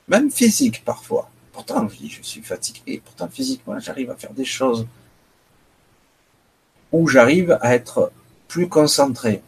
[0.08, 1.28] même physique parfois.
[1.52, 3.02] Pourtant, je je suis fatigué.
[3.04, 4.86] Pourtant, physiquement, j'arrive à faire des choses
[6.92, 8.12] où j'arrive à être
[8.48, 9.42] plus concentré.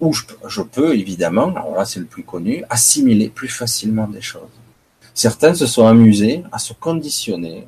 [0.00, 4.50] Où je, peux, évidemment, alors là, c'est le plus connu, assimiler plus facilement des choses.
[5.14, 7.66] Certains se sont amusés à se conditionner,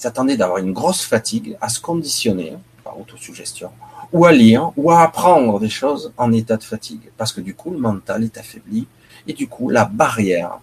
[0.00, 3.70] à s'attendre d'avoir une grosse fatigue, à se conditionner par autosuggestion,
[4.12, 7.10] ou à lire, ou à apprendre des choses en état de fatigue.
[7.16, 8.86] Parce que du coup, le mental est affaibli,
[9.26, 10.58] et du coup, la barrière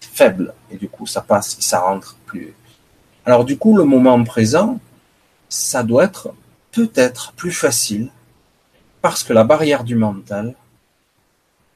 [0.00, 2.54] faible et du coup ça passe, ça rentre plus.
[3.24, 4.80] Alors du coup le moment présent,
[5.48, 6.34] ça doit être
[6.72, 8.10] peut-être plus facile
[9.02, 10.54] parce que la barrière du mental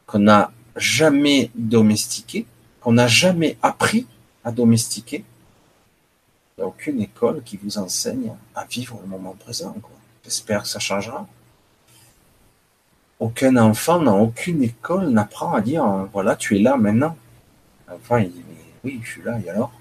[0.06, 2.46] qu'on n'a jamais domestiqué,
[2.80, 4.06] qu'on n'a jamais appris
[4.44, 5.24] à domestiquer,
[6.56, 9.74] il n'y a aucune école qui vous enseigne à vivre le moment présent.
[10.22, 11.26] J'espère que ça changera.
[13.18, 17.16] Aucun enfant dans aucune école n'apprend à dire voilà, tu es là maintenant.
[17.90, 19.72] Enfin, il dit, mais oui, je suis là, et alors?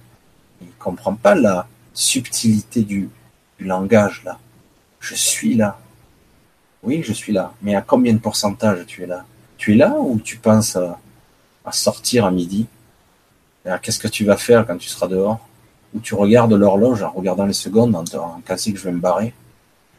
[0.62, 3.10] Il ne comprend pas la subtilité du,
[3.60, 4.40] langage, là.
[5.00, 5.80] Je suis là.
[6.82, 7.54] Oui, je suis là.
[7.62, 9.26] Mais à combien de pourcentage tu es là?
[9.58, 11.00] Tu es là ou tu penses à,
[11.72, 12.68] sortir à midi?
[13.82, 15.40] Qu'est-ce que tu vas faire quand tu seras dehors?
[15.93, 19.34] Ou tu regardes l'horloge en regardant les secondes, en, en que je vais me barrer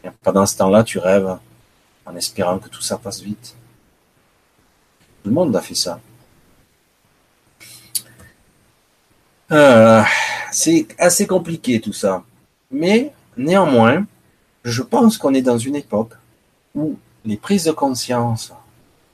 [0.04, 1.38] et Pendant ce temps-là, tu rêves
[2.06, 3.56] en espérant que tout ça passe vite.
[5.22, 6.00] Tout le monde a fait ça.
[9.52, 10.02] Euh,
[10.52, 12.22] c'est assez compliqué tout ça.
[12.70, 14.06] Mais néanmoins,
[14.64, 16.12] je pense qu'on est dans une époque
[16.74, 18.52] où les prises de conscience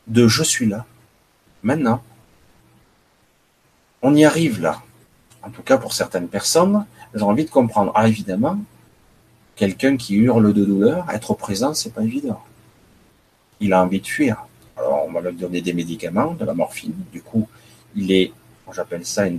[0.06, 0.86] de je suis là,
[1.62, 2.02] maintenant,
[4.02, 4.82] on y arrive là.
[5.42, 7.92] En tout cas, pour certaines personnes, j'ai envie de comprendre.
[7.94, 8.58] Ah, évidemment,
[9.56, 12.40] quelqu'un qui hurle de douleur, être présent, c'est pas évident.
[13.60, 14.44] Il a envie de fuir.
[14.76, 16.94] Alors, on va lui donner des médicaments, de la morphine.
[17.12, 17.48] Du coup,
[17.94, 18.32] il est,
[18.72, 19.38] j'appelle ça une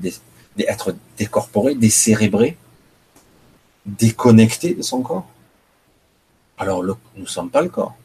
[0.59, 2.57] être décorporé, décérébré,
[3.85, 5.27] déconnecté de son corps.
[6.57, 7.95] Alors nous ne sommes pas le corps.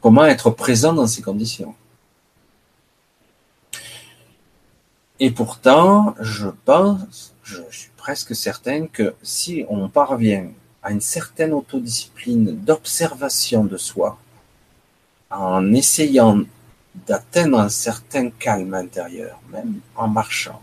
[0.00, 1.74] Comment être présent dans ces conditions?
[5.18, 10.48] Et pourtant, je pense, je suis presque certain que si on parvient
[10.82, 14.18] à une certaine autodiscipline d'observation de soi,
[15.30, 16.40] en essayant
[17.06, 20.60] d'atteindre un certain calme intérieur, même en marchant,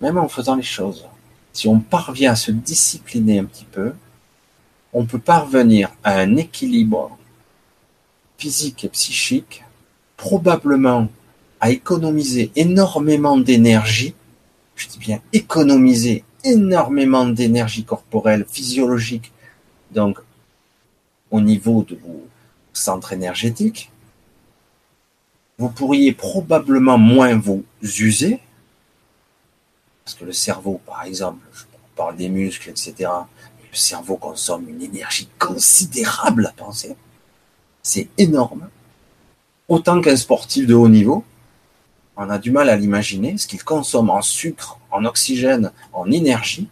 [0.00, 1.06] même en faisant les choses,
[1.52, 3.92] si on parvient à se discipliner un petit peu,
[4.92, 7.16] on peut parvenir à un équilibre
[8.38, 9.62] physique et psychique,
[10.16, 11.08] probablement
[11.60, 14.14] à économiser énormément d'énergie,
[14.76, 19.32] je dis bien économiser énormément d'énergie corporelle, physiologique,
[19.90, 20.18] donc
[21.30, 22.26] au niveau de vos
[22.72, 23.90] centres énergétiques,
[25.58, 28.40] vous pourriez probablement moins vous user,
[30.04, 33.10] parce que le cerveau, par exemple, je parle des muscles, etc.,
[33.70, 36.96] le cerveau consomme une énergie considérable à penser.
[37.82, 38.68] C'est énorme.
[39.68, 41.24] Autant qu'un sportif de haut niveau,
[42.22, 46.68] on a du mal à l'imaginer, ce qu'il consomme en sucre, en oxygène, en énergie,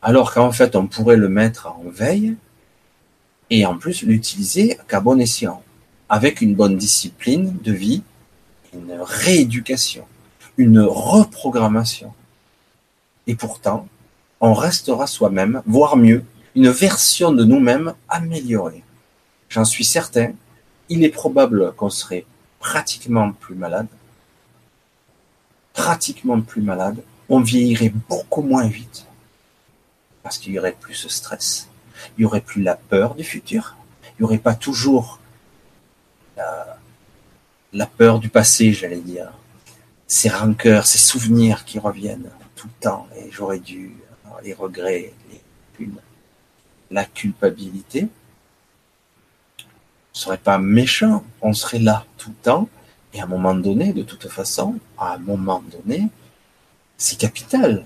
[0.00, 2.34] alors qu'en fait on pourrait le mettre en veille
[3.50, 5.62] et en plus l'utiliser qu'à bon escient,
[6.08, 8.02] avec une bonne discipline de vie,
[8.72, 10.06] une rééducation,
[10.56, 12.14] une reprogrammation.
[13.26, 13.86] Et pourtant,
[14.40, 18.82] on restera soi-même, voire mieux, une version de nous-mêmes améliorée.
[19.50, 20.32] J'en suis certain,
[20.88, 22.24] il est probable qu'on serait
[22.64, 23.88] pratiquement plus malade,
[25.74, 26.96] pratiquement plus malade,
[27.28, 29.04] on vieillirait beaucoup moins vite,
[30.22, 31.68] parce qu'il y aurait plus ce stress,
[32.16, 35.20] il y aurait plus la peur du futur, il n'y aurait pas toujours
[36.38, 39.30] la, peur du passé, j'allais dire,
[40.06, 43.92] ces rancœurs, ces souvenirs qui reviennent tout le temps, et j'aurais dû,
[44.42, 45.88] les regrets, les
[46.90, 48.08] la culpabilité.
[50.14, 52.68] On serait pas méchant, on serait là tout le temps,
[53.12, 56.08] et à un moment donné, de toute façon, à un moment donné,
[56.96, 57.84] c'est capital.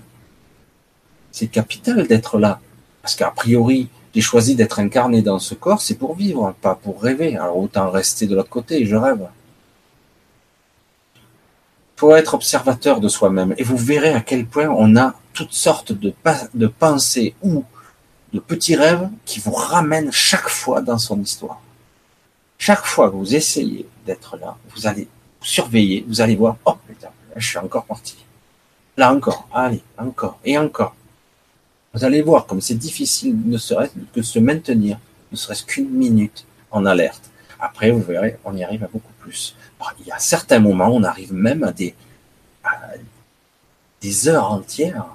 [1.31, 2.59] C'est capital d'être là.
[3.01, 7.01] Parce qu'a priori, j'ai choisi d'être incarné dans ce corps, c'est pour vivre, pas pour
[7.01, 7.37] rêver.
[7.37, 9.27] Alors autant rester de l'autre côté, je rêve
[11.99, 15.91] faut être observateur de soi-même et vous verrez à quel point on a toutes sortes
[15.91, 17.65] de pensées ou
[18.31, 21.59] de petits rêves qui vous ramènent chaque fois dans son histoire.
[22.59, 25.07] Chaque fois que vous essayez d'être là, vous allez
[25.41, 28.17] surveiller, vous allez voir, oh putain, je suis encore parti.
[28.97, 30.93] Là encore, allez, encore et encore.
[31.93, 34.99] Vous allez voir comme c'est difficile ne serait-ce que se maintenir,
[35.31, 37.31] ne serait-ce qu'une minute en alerte.
[37.61, 39.55] Après, vous verrez, on y arrive à beaucoup plus.
[40.01, 41.95] Il y a certains moments, on arrive même à des,
[44.01, 45.05] des heures entières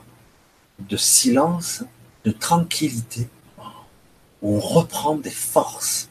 [0.79, 1.85] de silence,
[2.25, 3.29] de tranquillité,
[4.41, 6.09] où on reprend des forces.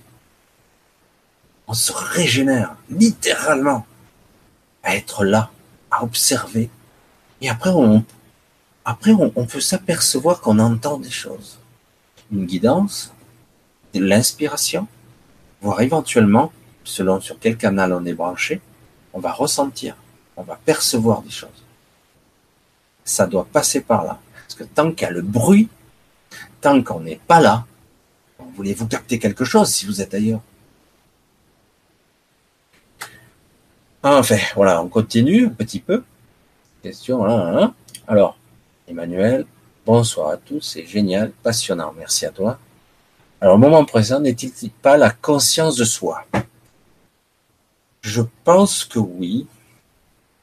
[1.74, 3.86] Se régénère, littéralement,
[4.84, 5.50] à être là,
[5.90, 6.70] à observer.
[7.42, 8.06] Et après, on,
[8.86, 11.60] après, on peut s'apercevoir qu'on entend des choses.
[12.32, 13.14] Une guidance,
[13.94, 14.88] de l'inspiration,
[15.62, 16.52] voire éventuellement
[16.84, 18.62] selon sur quel canal on est branché,
[19.14, 19.96] on va ressentir,
[20.36, 21.64] on va percevoir des choses.
[23.06, 24.20] Ça doit passer par là.
[24.34, 25.70] Parce que tant qu'il y a le bruit,
[26.62, 27.66] tant qu'on n'est pas là,
[28.56, 30.42] voulez-vous capter quelque chose si vous êtes ailleurs?
[34.06, 36.04] Enfin, voilà, on continue un petit peu.
[36.82, 37.74] Question, là,
[38.06, 38.38] Alors,
[38.86, 39.46] Emmanuel,
[39.86, 42.60] bonsoir à tous, c'est génial, passionnant, merci à toi.
[43.40, 46.26] Alors, au moment présent, n'est-il pas la conscience de soi?
[48.02, 49.48] Je pense que oui.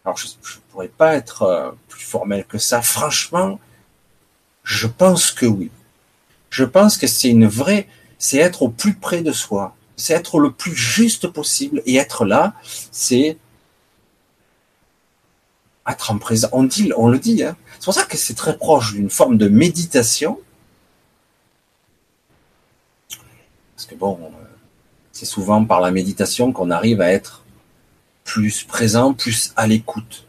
[0.06, 2.80] Alors, je ne pourrais pas être euh, plus formel que ça.
[2.80, 3.60] Franchement,
[4.64, 5.70] je pense que oui.
[6.48, 7.86] Je pense que c'est une vraie,
[8.18, 9.76] c'est être au plus près de soi.
[9.96, 12.54] C'est être le plus juste possible et être là,
[12.90, 13.36] c'est
[15.90, 16.48] être en présent.
[16.52, 17.56] On on le dit, hein.
[17.78, 20.38] C'est pour ça que c'est très proche d'une forme de méditation.
[23.74, 24.44] Parce que bon, euh,
[25.12, 27.44] c'est souvent par la méditation qu'on arrive à être
[28.24, 30.26] plus présent, plus à l'écoute.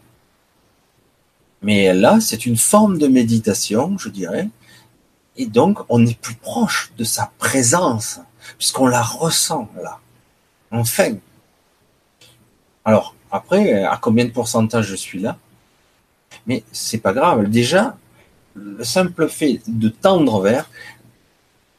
[1.60, 4.48] Mais là, c'est une forme de méditation, je dirais,
[5.36, 8.20] et donc on est plus proche de sa présence,
[8.58, 9.98] puisqu'on la ressent là.
[10.70, 11.16] Enfin.
[12.84, 15.38] Alors, après, à combien de pourcentage je suis là?
[16.46, 17.48] Mais c'est pas grave.
[17.48, 17.96] Déjà,
[18.54, 20.70] le simple fait de tendre vers,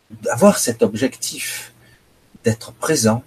[0.10, 1.74] d'avoir cet objectif,
[2.44, 3.24] d'être présent,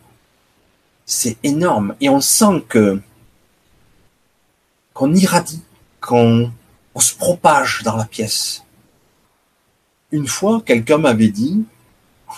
[1.05, 1.95] c'est énorme.
[2.01, 3.01] Et on sent que
[4.93, 5.63] qu'on irradie,
[6.01, 6.51] qu'on
[6.95, 8.65] on se propage dans la pièce.
[10.11, 11.65] Une fois, quelqu'un m'avait dit,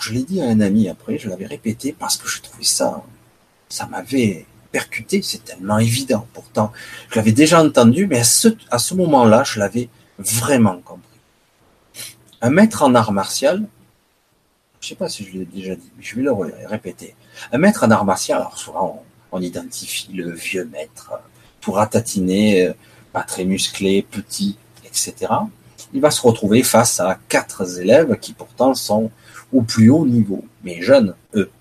[0.01, 3.03] je l'ai dit à un ami après, je l'avais répété parce que je trouvais ça,
[3.69, 6.27] ça m'avait percuté, c'est tellement évident.
[6.33, 6.71] Pourtant,
[7.09, 8.23] je l'avais déjà entendu, mais à
[8.79, 11.05] ce, moment-là, je l'avais vraiment compris.
[12.41, 13.65] Un maître en art martial,
[14.79, 16.31] je sais pas si je l'ai déjà dit, mais je vais le
[16.67, 17.15] répéter.
[17.51, 21.11] Un maître en art martial, alors souvent on, identifie le vieux maître,
[21.61, 22.73] tout ratatiner, euh,
[23.11, 25.33] pas très musclé, petit, etc.
[25.93, 29.11] Il va se retrouver face à quatre élèves qui pourtant sont
[29.51, 31.51] au plus haut niveau, mais jeunes, eux.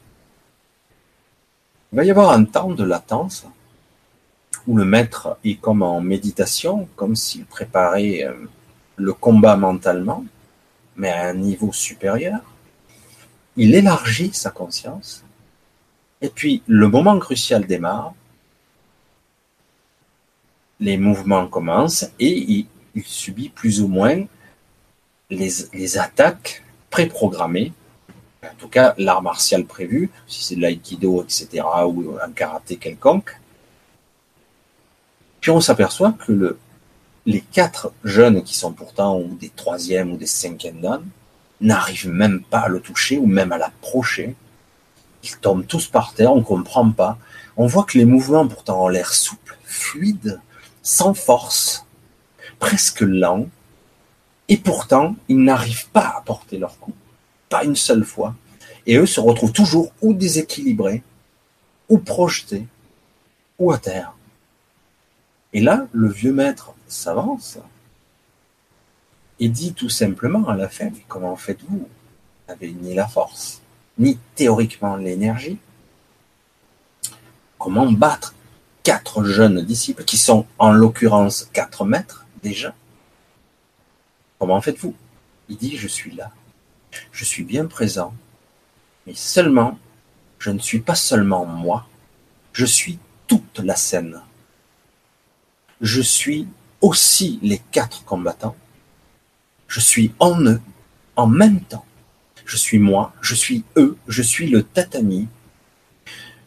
[1.92, 3.46] Il va y avoir un temps de latence
[4.66, 8.35] où le maître est comme en méditation, comme s'il préparait euh,
[8.96, 10.24] le combat mentalement,
[10.96, 12.40] mais à un niveau supérieur.
[13.57, 15.24] Il élargit sa conscience,
[16.20, 18.12] et puis le moment crucial démarre,
[20.81, 22.66] les mouvements commencent et il,
[23.05, 24.24] subit plus ou moins
[25.31, 27.72] les, les attaques préprogrammées,
[28.44, 33.37] en tout cas l'art martial prévu, si c'est de l'aïkido, etc., ou un karaté quelconque.
[35.40, 36.59] Puis on s'aperçoit que le,
[37.27, 41.05] les quatre jeunes qui sont pourtant des troisièmes ou des cinquièmes dan
[41.61, 44.35] n'arrivent même pas à le toucher ou même à l'approcher.
[45.24, 47.18] Ils tombent tous par terre, on ne comprend pas.
[47.57, 50.40] On voit que les mouvements pourtant ont l'air souples, fluides,
[50.83, 51.85] sans force,
[52.59, 53.48] presque lents,
[54.48, 56.94] et pourtant ils n'arrivent pas à porter leur coup,
[57.48, 58.34] pas une seule fois.
[58.87, 61.02] Et eux se retrouvent toujours ou déséquilibrés,
[61.88, 62.66] ou projetés,
[63.58, 64.14] ou à terre.
[65.52, 67.58] Et là, le vieux maître s'avance
[69.40, 71.78] et dit tout simplement à la fin, comment faites-vous?
[71.78, 71.88] Vous
[72.48, 73.61] n'avez ni la force,
[73.98, 75.58] ni théoriquement l'énergie.
[77.58, 78.34] Comment battre
[78.82, 82.74] quatre jeunes disciples qui sont en l'occurrence quatre maîtres déjà?
[84.38, 84.94] Comment faites-vous?
[85.48, 86.30] Il dit, je suis là,
[87.12, 88.14] je suis bien présent,
[89.06, 89.78] mais seulement,
[90.38, 91.87] je ne suis pas seulement moi,
[92.52, 94.20] je suis toute la scène
[95.80, 96.46] je suis
[96.80, 98.56] aussi les quatre combattants.
[99.66, 100.61] Je suis en eux,
[101.16, 101.84] en même temps.
[102.44, 105.28] Je suis moi, je suis eux, je suis le tatami,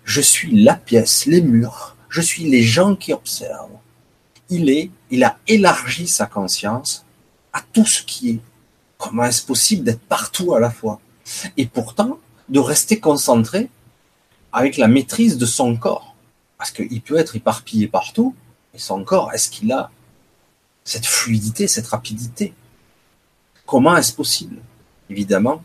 [0.04, 3.78] je suis la pièce, les murs, je suis les gens qui observent.
[4.50, 7.06] Il est, il a élargi sa conscience
[7.54, 8.40] à tout ce qui est.
[9.02, 11.02] Comment est-ce possible d'être partout à la fois?
[11.58, 13.72] Et pourtant, de rester concentré
[14.54, 16.16] avec la maîtrise de son corps.
[16.60, 18.36] Parce qu'il peut être éparpillé partout,
[18.76, 19.90] et son corps, est-ce qu'il a
[20.84, 22.54] cette fluidité, cette rapidité?
[23.66, 24.58] Comment est-ce possible?
[25.10, 25.64] Évidemment,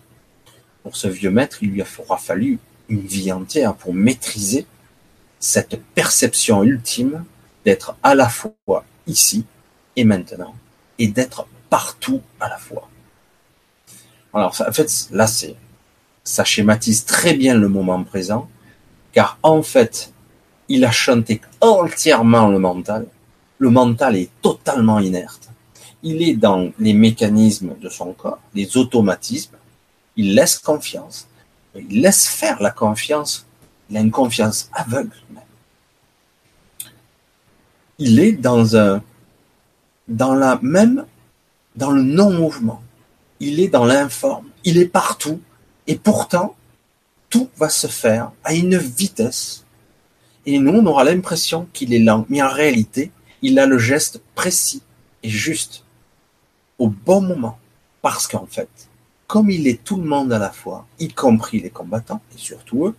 [0.83, 4.67] pour ce vieux maître, il lui aura fallu une vie entière pour maîtriser
[5.41, 7.23] cette perception ultime
[7.67, 8.55] d'être à la fois
[9.07, 9.45] ici
[9.95, 10.55] et maintenant,
[10.99, 12.89] et d'être partout à la fois.
[14.37, 15.57] Alors, en fait, là, c'est,
[16.23, 18.51] ça schématise très bien le moment présent,
[19.13, 20.13] car en fait,
[20.69, 23.07] il a chanté entièrement le mental.
[23.57, 25.49] Le mental est totalement inerte.
[26.03, 29.57] Il est dans les mécanismes de son corps, les automatismes.
[30.17, 31.29] Il laisse confiance.
[31.75, 33.47] Il laisse faire la confiance.
[33.89, 35.17] Il a une confiance aveugle.
[37.99, 39.03] Il est dans un,
[40.09, 41.07] dans la même,
[41.75, 42.83] dans le non-mouvement.
[43.41, 44.49] Il est dans l'informe.
[44.65, 45.41] Il est partout.
[45.87, 46.57] Et pourtant,
[47.31, 49.67] tout va se faire à une vitesse
[50.47, 53.11] et nous, on aura l'impression qu'il est lent, mais en réalité,
[53.43, 54.81] il a le geste précis
[55.25, 55.83] et juste,
[56.79, 57.59] au bon moment.
[58.01, 58.69] Parce qu'en fait,
[59.27, 62.87] comme il est tout le monde à la fois, y compris les combattants, et surtout
[62.87, 62.95] eux,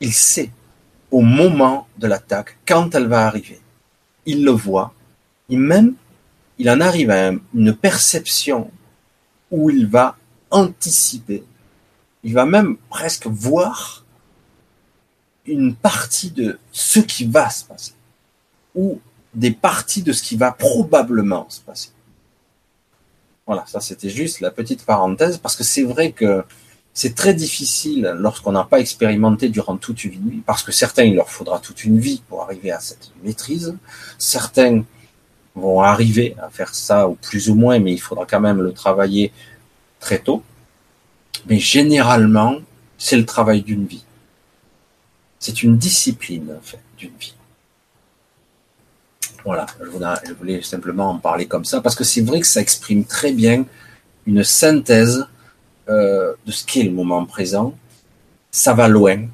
[0.00, 0.50] il sait
[1.10, 3.58] au moment de l'attaque, quand elle va arriver.
[4.26, 4.92] Il le voit,
[5.48, 5.94] et même,
[6.58, 8.70] il en arrive à une perception
[9.50, 10.16] où il va
[10.50, 11.44] anticiper.
[12.22, 14.04] Il va même presque voir
[15.46, 17.92] une partie de ce qui va se passer,
[18.74, 19.00] ou
[19.34, 21.90] des parties de ce qui va probablement se passer.
[23.46, 26.44] Voilà, ça c'était juste la petite parenthèse, parce que c'est vrai que
[26.92, 31.14] c'est très difficile lorsqu'on n'a pas expérimenté durant toute une vie, parce que certains, il
[31.14, 33.76] leur faudra toute une vie pour arriver à cette maîtrise.
[34.18, 34.84] Certains
[35.60, 38.72] vont arriver à faire ça, ou plus ou moins, mais il faudra quand même le
[38.72, 39.32] travailler
[40.00, 40.42] très tôt.
[41.46, 42.56] Mais généralement,
[42.98, 44.04] c'est le travail d'une vie.
[45.38, 47.34] C'est une discipline, en fait, d'une vie.
[49.44, 53.04] Voilà, je voulais, simplement en parler comme ça, parce que c'est vrai que ça exprime
[53.04, 53.64] très bien
[54.26, 55.26] une synthèse
[55.88, 57.74] euh, de ce qu'est le moment présent.
[58.50, 59.28] Ça va loin.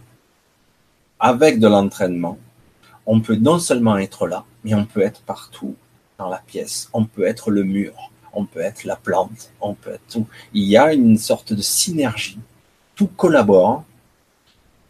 [1.19, 2.39] avec de l'entraînement,
[3.07, 5.75] on peut non seulement être là, mais on peut être partout
[6.19, 6.89] dans la pièce.
[6.93, 10.27] On peut être le mur, on peut être la plante, on peut être tout.
[10.53, 12.39] Il y a une sorte de synergie.
[12.95, 13.85] Tout collabore,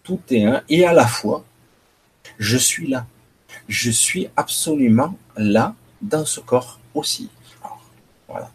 [0.02, 1.44] tout est un, et à la fois,
[2.38, 3.06] je suis là.
[3.68, 7.30] Je suis absolument là dans ce corps aussi.
[8.28, 8.50] voilà.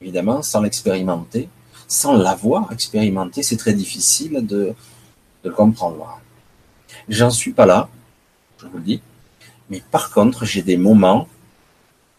[0.00, 1.48] Évidemment, sans l'expérimenter,
[1.88, 4.74] sans l'avoir expérimenté, c'est très difficile de,
[5.44, 6.20] de le comprendre.
[7.08, 7.88] J'en suis pas là,
[8.58, 9.02] je vous le dis.
[9.70, 11.28] Mais par contre, j'ai des moments,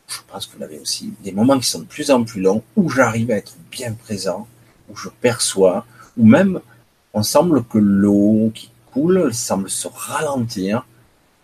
[0.07, 2.63] je pense que vous l'avez aussi, des moments qui sont de plus en plus longs,
[2.75, 4.47] où j'arrive à être bien présent,
[4.89, 5.85] où je perçois,
[6.17, 6.61] où même
[7.13, 10.85] on semble que l'eau qui coule semble se ralentir,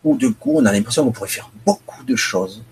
[0.04, 2.64] où du coup on a l'impression qu'on pourrait faire beaucoup de choses,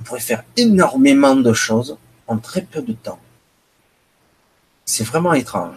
[0.00, 3.18] on pourrait faire énormément de choses en très peu de temps.
[4.84, 5.74] C'est vraiment étrange.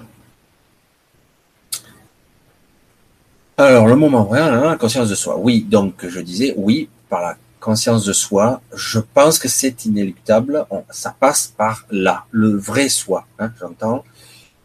[3.60, 5.38] Alors, le moment vrai, hein, la conscience de soi.
[5.38, 10.66] Oui, donc je disais, oui, par la conscience de soi, je pense que c'est inéluctable.
[10.90, 14.04] ça passe par là, le vrai soi, hein, j'entends.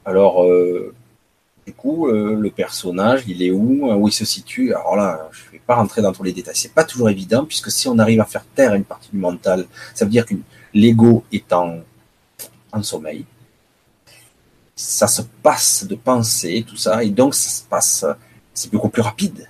[0.05, 0.95] Alors, euh,
[1.66, 4.74] du coup, euh, le personnage, il est où Où il se situe?
[4.74, 6.57] Alors là, je ne vais pas rentrer dans tous les détails.
[6.57, 9.66] C'est pas toujours évident, puisque si on arrive à faire taire une partie du mental,
[9.95, 10.34] ça veut dire que
[10.74, 11.80] l'ego est en,
[12.72, 13.24] en sommeil.
[14.74, 18.05] Ça se passe de penser, tout ça, et donc ça se passe
[18.55, 19.49] c'est beaucoup plus rapide.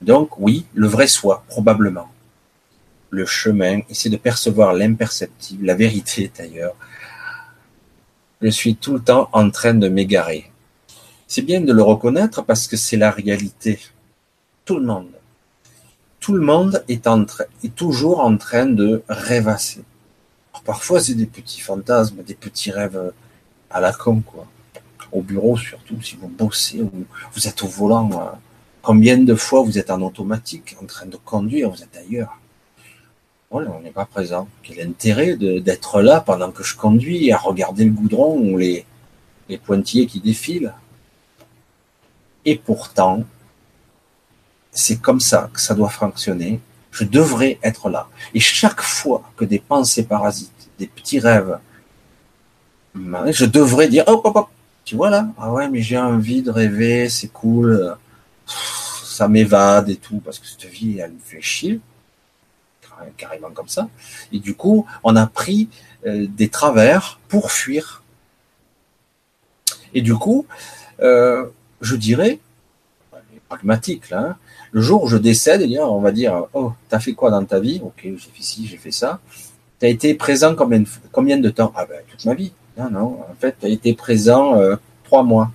[0.00, 2.08] Donc oui, le vrai soi, probablement.
[3.10, 6.74] Le chemin, essayer de percevoir l'imperceptible, la vérité d'ailleurs.
[8.40, 10.50] Je suis tout le temps en train de m'égarer.
[11.26, 13.78] C'est bien de le reconnaître parce que c'est la réalité.
[14.64, 15.10] Tout le monde.
[16.18, 17.06] Tout le monde est,
[17.76, 19.84] toujours en train de rêvasser.
[20.64, 23.12] parfois, c'est des petits fantasmes, des petits rêves
[23.70, 24.46] à la con, quoi
[25.12, 26.90] au bureau surtout, si vous bossez ou
[27.32, 28.36] vous êtes au volant, euh,
[28.82, 32.38] combien de fois vous êtes en automatique, en train de conduire, vous êtes ailleurs?
[33.50, 34.48] Voilà, on n'est pas présent.
[34.62, 38.86] Quel intérêt d'être là pendant que je conduis à regarder le goudron ou les,
[39.48, 40.72] les pointillés qui défilent?
[42.44, 43.24] Et pourtant,
[44.70, 46.60] c'est comme ça que ça doit fonctionner.
[46.92, 48.08] Je devrais être là.
[48.34, 51.58] Et chaque fois que des pensées parasites, des petits rêves,
[52.94, 54.48] je devrais dire, hop, hop, hop,
[54.84, 55.28] tu vois là?
[55.38, 57.96] Ah ouais, mais j'ai envie de rêver, c'est cool,
[59.04, 61.80] ça m'évade et tout, parce que cette vie, elle me fait chier,
[63.16, 63.88] carrément comme ça.
[64.32, 65.68] Et du coup, on a pris
[66.06, 68.02] euh, des travers pour fuir.
[69.94, 70.46] Et du coup,
[71.00, 71.46] euh,
[71.80, 72.38] je dirais,
[73.48, 74.36] pragmatique là, hein,
[74.72, 77.58] le jour où je décède, eh on va dire, oh, t'as fait quoi dans ta
[77.58, 77.80] vie?
[77.82, 79.18] Ok, j'ai fait ci, j'ai fait ça.
[79.80, 81.72] T'as été présent combien de, temps?
[81.74, 82.52] Ah ben, toute ma vie.
[82.78, 85.50] Non, non, en fait, tu as été présent euh, trois mois.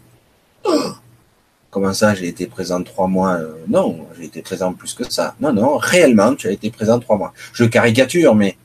[1.76, 5.36] Comment ça, j'ai été présent trois mois euh, Non, j'ai été présent plus que ça.
[5.42, 7.34] Non, non, réellement, tu as été présent trois mois.
[7.52, 8.56] Je caricature, mais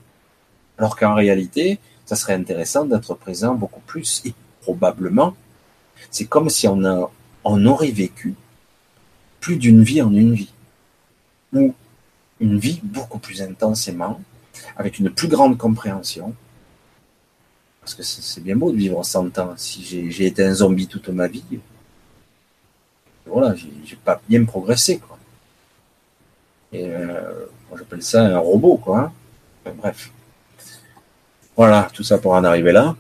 [0.78, 4.22] alors qu'en réalité, ça serait intéressant d'être présent beaucoup plus.
[4.26, 5.34] Et probablement,
[6.12, 7.10] c'est comme si on, a,
[7.42, 8.36] on aurait vécu
[9.40, 10.52] plus d'une vie en une vie.
[11.52, 11.74] Ou
[12.38, 14.20] une vie beaucoup plus intensément,
[14.76, 16.32] avec une plus grande compréhension,
[17.80, 19.54] parce que c'est bien beau de vivre 100 ans.
[19.56, 21.42] Si j'ai été un zombie toute ma vie,
[23.26, 25.18] voilà, j'ai pas bien progressé, quoi.
[26.74, 27.46] Euh,
[27.76, 29.12] j'appelle ça un robot, quoi.
[29.66, 29.72] Hein.
[29.76, 30.10] bref.
[31.56, 32.96] Voilà, tout ça pour en arriver là.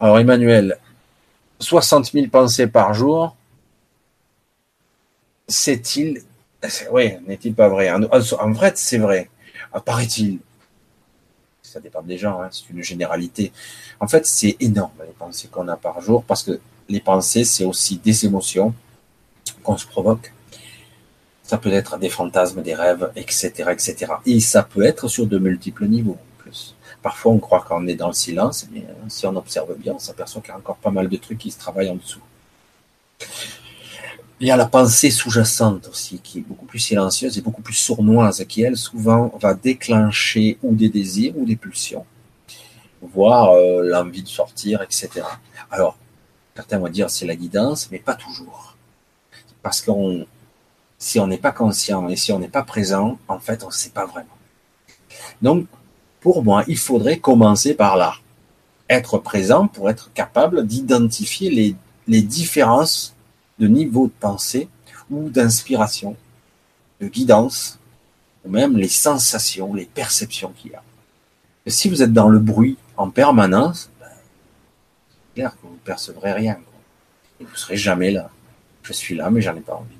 [0.00, 0.78] Alors, Emmanuel,
[1.60, 3.36] 60 000 pensées par jour,
[5.48, 6.22] c'est-il.
[6.90, 7.90] Oui, n'est-il pas vrai?
[7.90, 9.30] En, fait, c'est vrai.
[9.72, 10.38] Apparaît-il
[11.74, 13.52] ça dépend des gens, hein, c'est une généralité.
[13.98, 17.64] En fait, c'est énorme les pensées qu'on a par jour parce que les pensées, c'est
[17.64, 18.74] aussi des émotions
[19.62, 20.32] qu'on se provoque.
[21.42, 24.06] Ça peut être des fantasmes, des rêves, etc., etc.
[24.26, 26.74] Et ça peut être sur de multiples niveaux plus.
[27.02, 29.98] Parfois, on croit qu'on est dans le silence, mais euh, si on observe bien, on
[29.98, 32.20] s'aperçoit qu'il y a encore pas mal de trucs qui se travaillent en dessous.
[34.40, 37.74] Il y a la pensée sous-jacente aussi, qui est beaucoup plus silencieuse et beaucoup plus
[37.74, 42.04] sournoise, qui elle souvent va déclencher ou des désirs ou des pulsions,
[43.00, 45.24] voire euh, l'envie de sortir, etc.
[45.70, 45.96] Alors,
[46.54, 48.76] certains vont dire c'est la guidance, mais pas toujours.
[49.62, 49.90] Parce que
[50.98, 53.72] si on n'est pas conscient et si on n'est pas présent, en fait, on ne
[53.72, 54.26] sait pas vraiment.
[55.42, 55.66] Donc,
[56.20, 58.14] pour moi, il faudrait commencer par là.
[58.88, 61.76] Être présent pour être capable d'identifier
[62.06, 63.14] les, différences
[63.58, 64.68] de niveau de pensée
[65.10, 66.16] ou d'inspiration,
[67.00, 67.78] de guidance,
[68.44, 70.82] ou même les sensations, les perceptions qu'il y a.
[71.66, 74.06] Si vous êtes dans le bruit en permanence, ben,
[75.08, 76.58] c'est clair que percevrez rien.
[77.40, 78.30] Et vous serez jamais là.
[78.82, 79.96] Je suis là, mais j'en ai pas envie.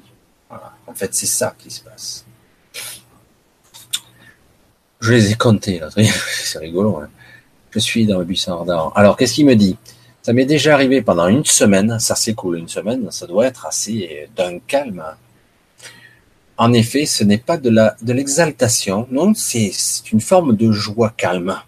[0.87, 2.25] En fait, c'est ça qui se passe.
[5.01, 5.81] Je les ai comptés.
[5.97, 6.99] C'est rigolo.
[6.99, 7.09] Hein.
[7.71, 8.91] Je suis dans le buisson ardent.
[8.95, 9.77] Alors, qu'est-ce qu'il me dit?
[10.23, 11.99] Ça m'est déjà arrivé pendant une semaine.
[11.99, 12.59] Ça, c'est cool.
[12.59, 15.05] Une semaine, ça doit être assez d'un calme.
[16.57, 19.07] En effet, ce n'est pas de la de l'exaltation.
[19.11, 19.73] Non, c'est
[20.13, 21.61] une forme de joie calme.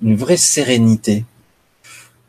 [0.00, 1.24] Une vraie sérénité.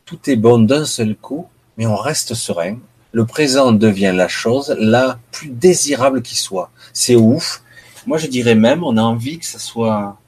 [0.06, 1.48] Tout est bon d'un seul coup,
[1.78, 2.78] mais on reste serein
[3.16, 6.70] le présent devient la chose la plus désirable qui soit.
[6.92, 7.64] C'est ouf.
[8.06, 10.20] Moi, je dirais même, on a envie que ça soit.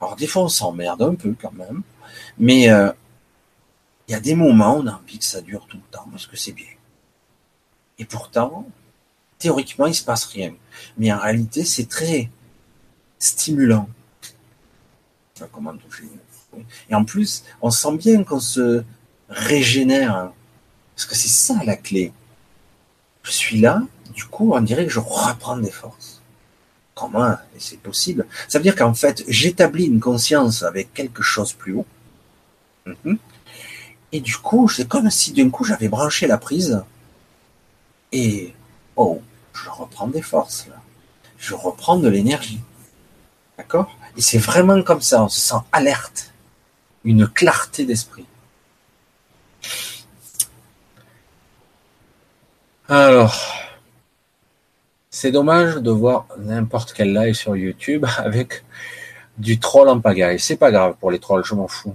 [0.00, 1.82] Alors, des fois, on s'emmerde un peu quand même,
[2.38, 2.90] mais euh,
[4.08, 6.08] il y a des moments où on a envie que ça dure tout le temps
[6.10, 6.72] parce que c'est bien.
[7.98, 8.66] Et pourtant,
[9.38, 10.54] théoriquement, il se passe rien.
[10.96, 12.30] Mais en réalité, c'est très
[13.18, 13.86] stimulant.
[15.52, 16.04] Comment toucher
[16.88, 18.82] Et en plus, on sent bien qu'on se
[19.30, 20.32] régénère.
[20.94, 22.12] Parce que c'est ça la clé
[23.22, 23.82] je suis là,
[24.14, 26.20] du coup, on dirait que je reprends des forces.
[26.94, 28.26] Comment c'est possible?
[28.48, 31.86] Ça veut dire qu'en fait, j'établis une conscience avec quelque chose plus haut.
[32.86, 33.18] Mhm.
[34.12, 36.82] Et du coup, c'est comme si d'un coup j'avais branché la prise.
[38.12, 38.52] Et
[38.96, 39.22] oh,
[39.54, 40.76] je reprends des forces là.
[41.38, 42.60] Je reprends de l'énergie.
[43.56, 43.96] D'accord?
[44.16, 46.32] Et c'est vraiment comme ça, on se sent alerte.
[47.04, 48.26] Une clarté d'esprit.
[52.92, 53.40] Alors,
[55.10, 58.64] c'est dommage de voir n'importe quel live sur YouTube avec
[59.38, 60.40] du troll en pagaille.
[60.40, 61.94] C'est pas grave pour les trolls, je m'en fous.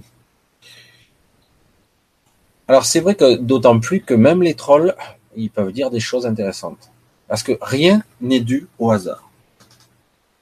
[2.66, 4.94] Alors c'est vrai que d'autant plus que même les trolls,
[5.36, 6.90] ils peuvent dire des choses intéressantes.
[7.28, 9.28] Parce que rien n'est dû au hasard.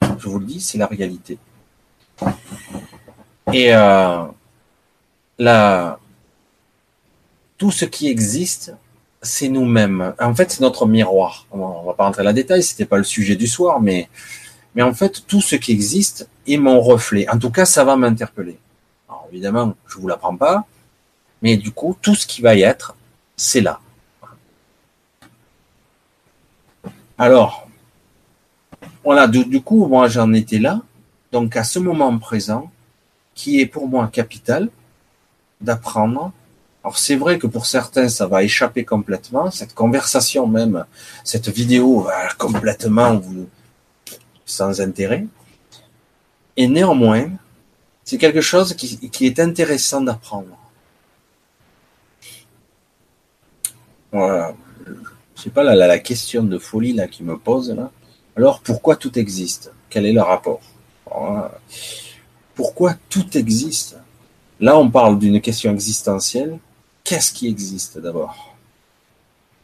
[0.02, 1.36] Je vous le dis, c'est la réalité.
[3.52, 4.24] Et euh,
[5.36, 5.98] là,
[7.58, 8.72] tout ce qui existe
[9.24, 10.14] c'est nous-mêmes.
[10.20, 11.46] En fait, c'est notre miroir.
[11.50, 14.08] On va pas rentrer dans le détail, c'était pas le sujet du soir, mais,
[14.74, 17.28] mais en fait, tout ce qui existe est mon reflet.
[17.28, 18.58] En tout cas, ça va m'interpeller.
[19.08, 20.66] Alors, évidemment, je vous l'apprends pas,
[21.42, 22.94] mais du coup, tout ce qui va y être,
[23.36, 23.80] c'est là.
[27.16, 27.68] Alors,
[29.02, 30.80] voilà, du, du coup, moi, j'en étais là.
[31.32, 32.70] Donc, à ce moment présent,
[33.34, 34.68] qui est pour moi capital,
[35.60, 36.32] d'apprendre
[36.84, 40.84] alors c'est vrai que pour certains, ça va échapper complètement, cette conversation même,
[41.24, 43.48] cette vidéo va complètement vous,
[44.44, 45.24] sans intérêt.
[46.58, 47.30] Et néanmoins,
[48.04, 50.58] c'est quelque chose qui, qui est intéressant d'apprendre.
[54.12, 54.54] Voilà.
[55.34, 57.90] Je sais pas la, la, question de folie là qui me pose là.
[58.36, 59.72] Alors pourquoi tout existe?
[59.88, 60.60] Quel est le rapport?
[62.54, 63.96] Pourquoi tout existe?
[64.60, 66.58] Là, on parle d'une question existentielle
[67.04, 68.56] qu'est-ce qui existe d'abord?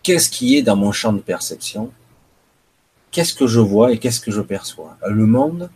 [0.03, 1.91] Qu'est-ce qui est dans mon champ de perception?
[3.11, 4.97] Qu'est-ce que je vois et qu'est-ce que je perçois?
[5.09, 5.71] Le monde,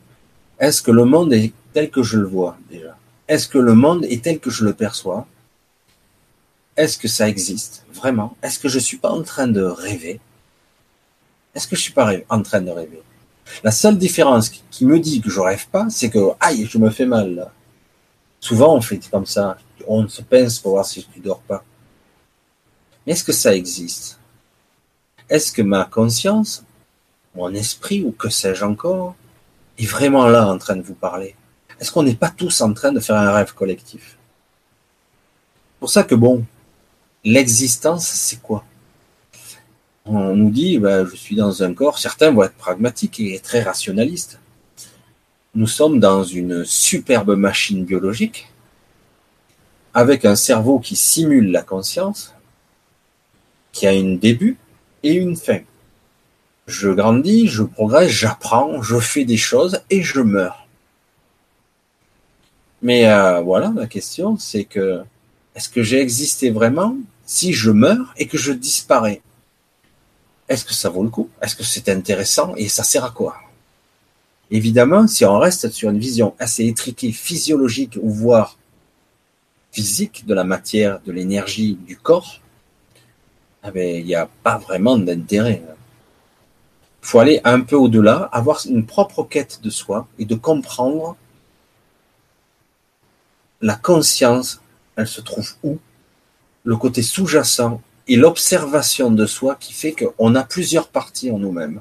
[0.60, 2.96] est-ce que le monde est tel que je le vois déjà?
[3.26, 5.26] Est-ce que le monde est tel que je le perçois?
[6.76, 8.36] Est-ce que ça existe vraiment?
[8.42, 10.20] Est-ce que je suis pas en train de rêver?
[11.54, 13.02] Est-ce que je suis pas en train de rêver?
[13.62, 16.90] La seule différence qui me dit que je rêve pas, c'est que aïe, je me
[16.90, 17.50] fais mal.
[18.40, 19.56] Souvent, on fait comme ça.
[19.86, 21.64] On se pince pour voir si tu dors pas.
[23.06, 24.18] Mais est-ce que ça existe?
[25.28, 26.64] Est-ce que ma conscience,
[27.34, 29.14] mon esprit, ou que sais-je encore,
[29.78, 31.34] est vraiment là en train de vous parler?
[31.80, 34.16] Est-ce qu'on n'est pas tous en train de faire un rêve collectif?
[35.80, 36.44] Pour ça que bon,
[37.24, 38.64] l'existence, c'est quoi?
[40.06, 43.62] On nous dit, ben, je suis dans un corps, certains vont être pragmatiques et très
[43.62, 44.38] rationalistes.
[45.54, 48.48] Nous sommes dans une superbe machine biologique
[49.94, 52.34] avec un cerveau qui simule la conscience,
[53.72, 54.58] qui a un début
[55.02, 55.60] et une fin.
[56.66, 60.66] Je grandis, je progresse, j'apprends, je fais des choses et je meurs.
[62.82, 65.02] Mais euh, voilà, la question, c'est que
[65.54, 69.22] est-ce que j'ai existé vraiment si je meurs et que je disparais?
[70.48, 71.30] Est-ce que ça vaut le coup?
[71.40, 73.36] Est-ce que c'est intéressant et ça sert à quoi?
[74.50, 78.58] Évidemment, si on reste sur une vision assez étriquée, physiologique ou voire
[79.74, 82.40] physique de la matière, de l'énergie, du corps,
[83.66, 85.62] eh ben, il n'y a pas vraiment d'intérêt.
[87.02, 91.16] Il faut aller un peu au-delà, avoir une propre quête de soi et de comprendre
[93.60, 94.60] la conscience,
[94.96, 95.78] elle se trouve où,
[96.62, 101.80] le côté sous-jacent et l'observation de soi qui fait qu'on a plusieurs parties en nous-mêmes.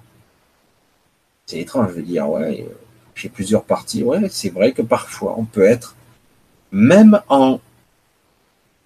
[1.46, 2.68] C'est étrange de dire, ouais,
[3.16, 4.02] j'ai plusieurs parties.
[4.02, 5.96] Ouais, c'est vrai que parfois, on peut être,
[6.72, 7.60] même en,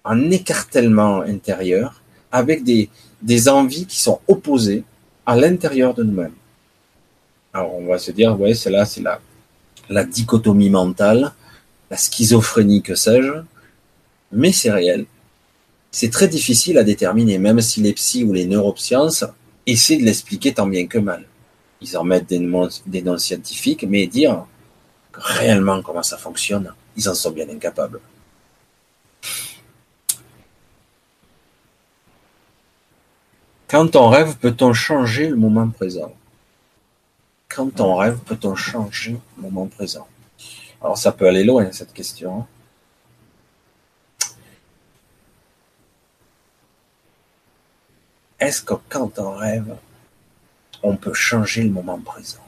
[0.04, 2.88] en écartèlement intérieur, avec des,
[3.22, 4.84] des envies qui sont opposées
[5.26, 6.34] à l'intérieur de nous-mêmes.
[7.52, 9.20] Alors on va se dire, ouais, c'est là, c'est la,
[9.88, 11.32] la dichotomie mentale,
[11.90, 13.32] la schizophrénie, que sais-je,
[14.32, 15.06] mais c'est réel.
[15.90, 19.24] C'est très difficile à déterminer, même si les psys ou les neurosciences
[19.66, 21.24] essaient de l'expliquer tant bien que mal.
[21.80, 24.46] Ils en mettent des noms, des noms scientifiques, mais dire
[25.14, 28.00] réellement comment ça fonctionne, ils en sont bien incapables.
[33.68, 36.14] Quand on rêve, peut-on changer le moment présent?
[37.50, 40.08] Quand on rêve, peut-on changer le moment présent?
[40.80, 42.46] Alors ça peut aller loin, cette question.
[48.40, 49.76] Est-ce que quand on rêve,
[50.82, 52.38] on peut changer le moment présent?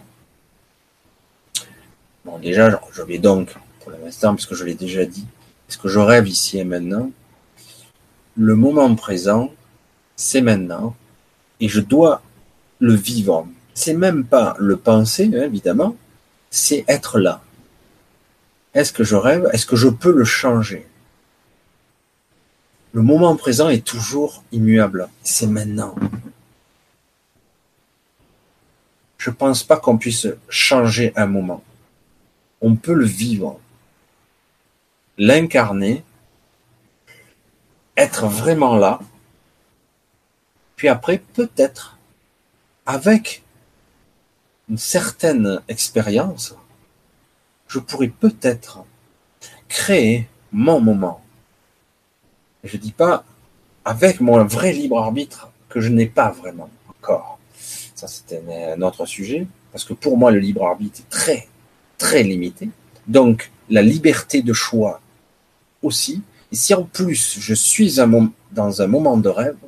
[2.24, 5.26] Bon, déjà, je vais donc, pour l'instant, parce je l'ai déjà dit,
[5.68, 7.10] est-ce que je rêve ici et maintenant?
[8.36, 9.52] Le moment présent,
[10.16, 10.94] c'est maintenant,
[11.60, 12.22] et je dois
[12.78, 13.46] le vivre.
[13.74, 15.96] C'est même pas le penser, hein, évidemment,
[16.50, 17.42] c'est être là.
[18.74, 19.48] Est-ce que je rêve?
[19.52, 20.86] Est-ce que je peux le changer?
[22.92, 25.08] Le moment présent est toujours immuable.
[25.22, 25.94] C'est maintenant.
[29.18, 31.62] Je pense pas qu'on puisse changer un moment.
[32.62, 33.60] On peut le vivre,
[35.18, 36.02] l'incarner,
[37.96, 38.98] être vraiment là,
[40.80, 41.98] puis après, peut-être,
[42.86, 43.42] avec
[44.70, 46.54] une certaine expérience,
[47.68, 48.86] je pourrais peut-être
[49.68, 51.20] créer mon moment.
[52.64, 53.26] Je dis pas
[53.84, 57.38] avec mon vrai libre arbitre que je n'ai pas vraiment encore.
[57.94, 61.46] Ça, c'était un autre sujet, parce que pour moi, le libre arbitre est très,
[61.98, 62.70] très limité.
[63.06, 65.02] Donc, la liberté de choix
[65.82, 66.22] aussi.
[66.50, 69.58] Et si en plus, je suis dans un moment de rêve,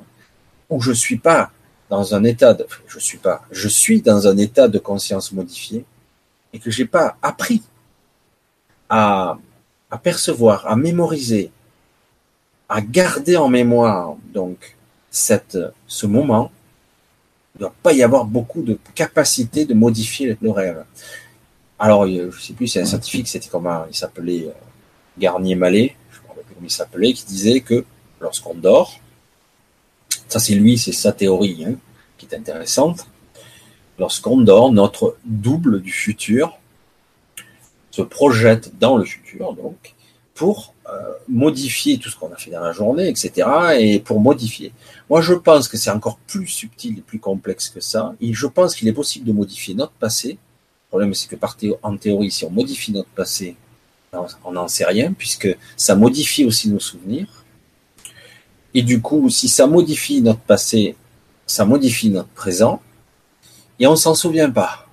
[0.73, 1.51] où je suis pas
[1.91, 2.67] dans un état de,
[2.99, 3.43] suis pas,
[4.03, 5.85] dans un état de conscience modifié
[6.55, 7.63] et que j'ai pas appris
[8.89, 9.39] à,
[10.03, 11.51] percevoir, à mémoriser,
[12.69, 14.77] à garder en mémoire donc
[15.11, 16.51] ce moment,
[17.55, 20.85] il ne doit pas y avoir beaucoup de capacité de modifier le rêve.
[21.79, 24.53] Alors, je ne sais plus, c'est un scientifique, c'était comment il s'appelait euh,
[25.19, 27.85] Garnier-Mallet, je ne me rappelle plus comment il s'appelait, qui disait que
[28.21, 29.02] lorsqu'on dort,
[30.33, 31.75] ça, c'est lui, c'est sa théorie hein,
[32.17, 33.07] qui est intéressante.
[33.99, 36.59] Lorsqu'on dort, notre double du futur
[37.91, 39.95] se projette dans le futur, donc,
[40.35, 43.47] pour euh, modifier tout ce qu'on a fait dans la journée, etc.,
[43.79, 44.73] et pour modifier.
[45.11, 48.47] Moi, je pense que c'est encore plus subtil et plus complexe que ça, et je
[48.47, 50.31] pense qu'il est possible de modifier notre passé.
[50.31, 53.57] Le problème, c'est que par en théorie, si on modifie notre passé,
[54.45, 57.42] on n'en sait rien, puisque ça modifie aussi nos souvenirs.
[58.75, 60.97] Et du coup, si ça modifie notre passé,
[61.47, 62.81] ça modifie notre présent,
[63.79, 64.87] et on s'en souvient pas.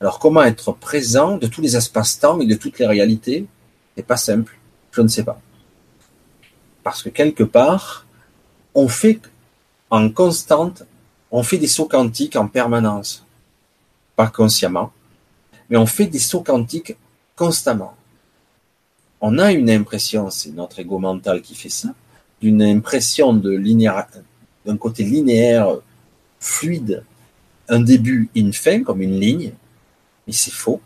[0.00, 3.46] Alors comment être présent de tous les espaces-temps et de toutes les réalités
[3.96, 4.58] C'est pas simple,
[4.92, 5.40] je ne sais pas.
[6.82, 8.06] Parce que quelque part,
[8.74, 9.20] on fait
[9.90, 10.84] en constante,
[11.30, 13.26] on fait des sauts quantiques en permanence.
[14.16, 14.92] Pas consciemment,
[15.68, 16.96] mais on fait des sauts quantiques
[17.36, 17.94] constamment.
[19.20, 21.88] On a une impression, c'est notre ego mental qui fait ça,
[22.40, 23.56] d'une impression de
[24.66, 25.78] d'un côté linéaire,
[26.38, 27.04] fluide,
[27.68, 29.52] un début une fin, comme une ligne,
[30.26, 30.80] mais c'est faux.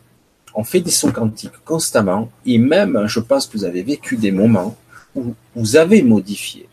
[0.54, 4.30] On fait des sauts quantiques constamment, et même, je pense que vous avez vécu des
[4.30, 4.76] moments
[5.14, 6.68] où vous avez modifié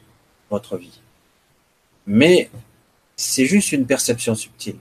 [0.50, 1.00] votre vie.
[2.06, 2.50] Mais
[3.16, 4.78] c'est juste une perception subtile.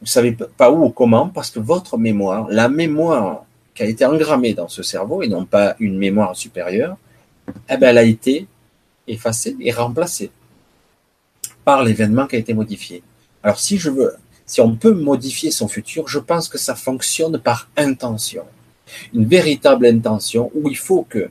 [0.00, 3.44] Vous savez pas où ou comment, parce que votre mémoire, la mémoire
[3.74, 6.96] qui a été engrammée dans ce cerveau, et non pas une mémoire supérieure,
[7.68, 8.46] eh ben, elle a été
[9.06, 10.30] effacé et remplacé
[11.64, 13.02] par l'événement qui a été modifié.
[13.42, 14.14] Alors si je veux,
[14.46, 18.44] si on peut modifier son futur, je pense que ça fonctionne par intention.
[19.14, 21.30] Une véritable intention où il faut que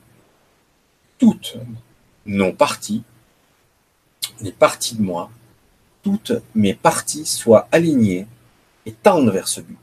[1.20, 1.58] toutes
[2.26, 3.04] nos parties,
[4.42, 5.30] les parties de moi,
[6.04, 8.28] toutes mes parties soient alignées
[8.86, 9.78] et tendent vers ce but,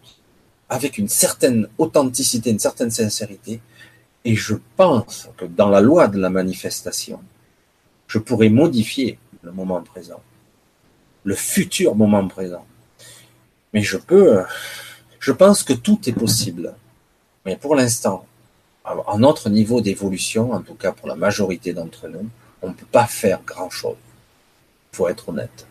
[0.68, 3.61] avec une certaine authenticité, une certaine sincérité.
[4.24, 7.20] Et je pense que dans la loi de la manifestation,
[8.09, 10.20] je pourrais modifier le moment présent,
[11.24, 12.66] le futur moment présent.
[13.72, 14.42] Mais je peux,
[15.20, 16.74] je pense que tout est possible.
[17.44, 18.26] Mais pour l'instant,
[18.84, 22.26] à notre niveau d'évolution, en tout cas pour la majorité d'entre nous,
[22.62, 23.96] on ne peut pas faire grand-chose.
[24.92, 25.66] Il faut être honnête.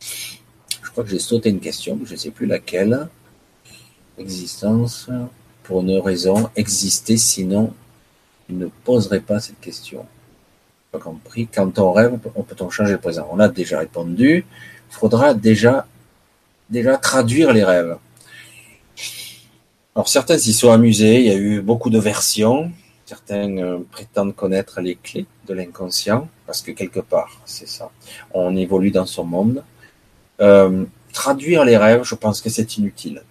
[0.00, 3.08] Je crois que j'ai sauté une question, je ne sais plus laquelle.
[4.16, 5.10] Existence,
[5.64, 7.74] pour une raison, exister, sinon,
[8.48, 10.06] il ne poserait pas cette question.
[10.98, 11.48] Compris.
[11.52, 14.44] Quand on rêve, on peut-on changer le présent On a déjà répondu.
[14.90, 15.86] Il faudra déjà,
[16.70, 17.96] déjà traduire les rêves.
[19.94, 22.72] Alors certains s'y sont amusés, il y a eu beaucoup de versions.
[23.06, 27.90] Certains euh, prétendent connaître les clés de l'inconscient, parce que quelque part, c'est ça.
[28.32, 29.62] On évolue dans son monde.
[30.40, 33.22] Euh, traduire les rêves, je pense que c'est inutile.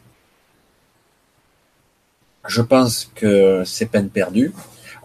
[2.48, 4.54] Je pense que c'est peine perdue.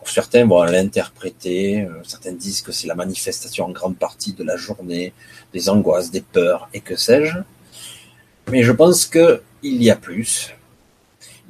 [0.09, 4.57] Certains vont l'interpréter, euh, certains disent que c'est la manifestation en grande partie de la
[4.57, 5.13] journée,
[5.53, 7.39] des angoisses, des peurs et que sais-je.
[8.51, 10.55] Mais je pense qu'il y a plus.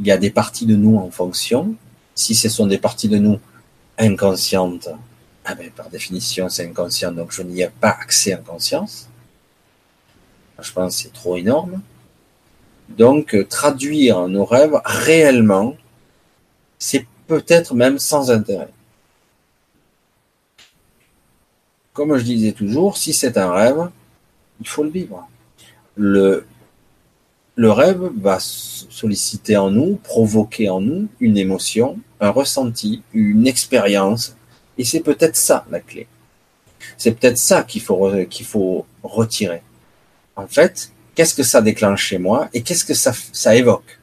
[0.01, 1.77] Il y a des parties de nous en fonction.
[2.15, 3.39] Si ce sont des parties de nous
[3.97, 4.89] inconscientes,
[5.45, 9.09] ah ben, par définition c'est inconscient, donc je n'y ai pas accès en conscience.
[10.61, 11.81] Je pense que c'est trop énorme.
[12.89, 15.77] Donc traduire nos rêves réellement,
[16.79, 18.71] c'est peut-être même sans intérêt.
[21.93, 23.91] Comme je disais toujours, si c'est un rêve,
[24.61, 25.29] il faut le vivre.
[25.97, 26.45] Le,
[27.59, 34.35] rêve va solliciter en nous, provoquer en nous une émotion, un ressenti, une expérience.
[34.79, 36.07] Et c'est peut-être ça la clé.
[36.97, 39.63] C'est peut-être ça qu'il faut, qu'il faut retirer.
[40.37, 43.98] En fait, qu'est-ce que ça déclenche chez moi et qu'est-ce que ça évoque?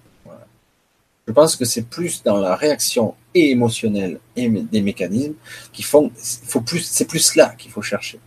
[1.27, 5.33] Je pense que c'est plus dans la réaction et émotionnelle et des mécanismes
[5.73, 6.11] qui font,
[6.45, 8.19] faut plus, c'est plus là qu'il faut chercher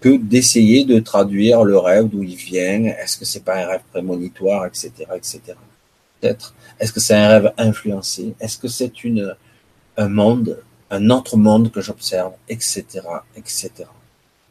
[0.00, 2.84] que d'essayer de traduire le rêve d'où il vient.
[2.84, 5.40] Est-ce que c'est pas un rêve prémonitoire, etc., etc.
[6.20, 6.54] Peut-être.
[6.78, 8.34] Est-ce que c'est un rêve influencé?
[8.38, 9.34] Est-ce que c'est une
[9.96, 12.84] un monde, un autre monde que j'observe, etc.,
[13.36, 13.70] etc.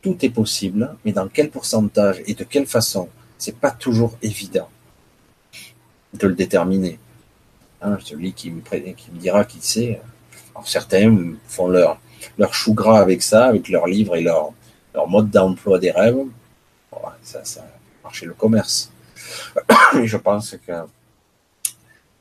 [0.01, 4.69] Tout est possible, mais dans quel pourcentage et de quelle façon, c'est pas toujours évident
[6.13, 6.99] de le déterminer.
[7.83, 8.61] Hein, celui qui me,
[9.19, 9.99] dira qui sait.
[10.55, 11.99] Alors, certains font leur,
[12.37, 14.53] leur chou gras avec ça, avec leurs livres et leur,
[15.07, 16.25] mode d'emploi des rêves.
[17.23, 17.65] ça, ça
[18.21, 18.91] le commerce.
[20.03, 20.71] je pense que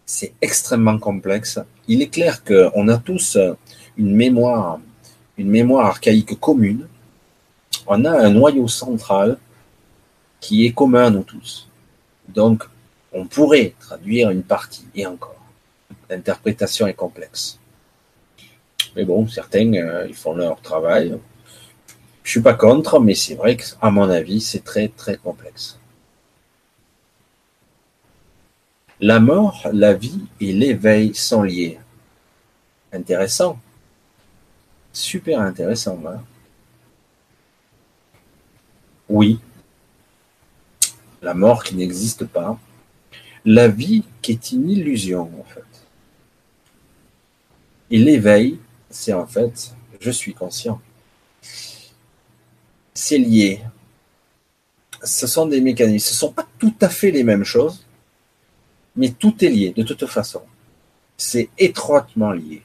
[0.05, 1.61] c'est extrêmement complexe.
[1.87, 3.39] Il est clair qu'on a tous
[3.97, 4.81] une mémoire,
[5.37, 6.89] une mémoire archaïque commune.
[7.87, 9.39] On a un noyau central
[10.41, 11.69] qui est commun à nous tous.
[12.29, 12.65] Donc,
[13.13, 15.32] on pourrait traduire une partie, et encore.
[16.11, 17.59] L'interprétation est complexe.
[18.97, 21.19] Mais bon, certains, euh, ils font leur travail.
[22.23, 25.79] Je suis pas contre, mais c'est vrai qu'à mon avis, c'est très très complexe.
[29.01, 31.79] La mort, la vie et l'éveil sont liés.
[32.93, 33.59] Intéressant.
[34.93, 36.01] Super intéressant.
[36.07, 36.23] Hein.
[39.09, 39.41] oui.
[41.23, 42.59] La mort qui n'existe pas.
[43.45, 45.72] La vie qui est une illusion, en fait.
[47.93, 50.81] Et l'éveil, c'est en fait, je suis conscient.
[52.95, 53.61] C'est lié.
[55.05, 56.07] Ce sont des mécanismes.
[56.09, 57.85] Ce ne sont pas tout à fait les mêmes choses,
[58.97, 60.41] mais tout est lié de toute façon.
[61.19, 62.63] C'est étroitement lié.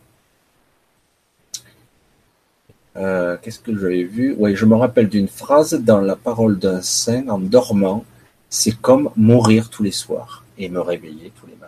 [2.95, 4.33] Euh, qu'est-ce que j'avais vu?
[4.37, 8.05] Oui, je me rappelle d'une phrase dans la parole d'un saint en dormant.
[8.49, 11.66] C'est comme mourir tous les soirs et me réveiller tous les matins.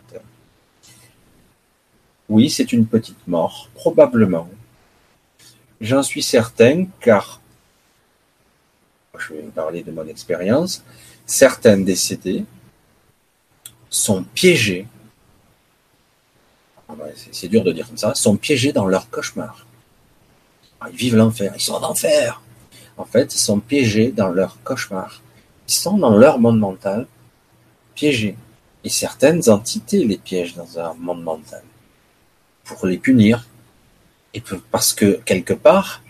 [2.29, 4.47] Oui, c'est une petite mort, probablement.
[5.81, 7.41] J'en suis certain, car
[9.17, 10.83] je vais parler de mon expérience.
[11.25, 12.45] Certains décédés
[13.89, 14.87] sont piégés.
[16.87, 16.93] Ah
[17.31, 18.13] c'est dur de dire comme ça.
[18.13, 19.65] Sont piégés dans leur cauchemar.
[20.79, 21.51] Ah, ils vivent l'enfer.
[21.55, 22.41] Ils sont en enfer.
[22.97, 25.21] En fait, ils sont piégés dans leur cauchemar.
[25.67, 27.07] Ils sont dans leur monde mental,
[27.95, 28.35] piégés.
[28.83, 31.63] Et certaines entités les piègent dans un monde mental
[32.75, 33.47] pour les punir.
[34.33, 36.01] Et parce que quelque part,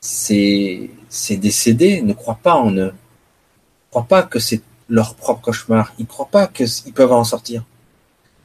[0.00, 0.90] ces,
[1.30, 2.92] décédés ne croient pas en eux.
[2.92, 5.92] Ils croient pas que c'est leur propre cauchemar.
[5.98, 7.64] Ils ne croient pas qu'ils peuvent en sortir.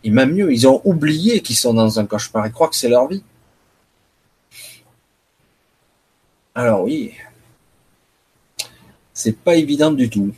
[0.04, 2.46] Et même mieux, ils ont oublié qu'ils sont dans un cauchemar.
[2.46, 3.24] Ils croient que c'est leur vie.
[6.54, 7.14] Alors oui,
[9.14, 10.34] c'est pas évident du tout.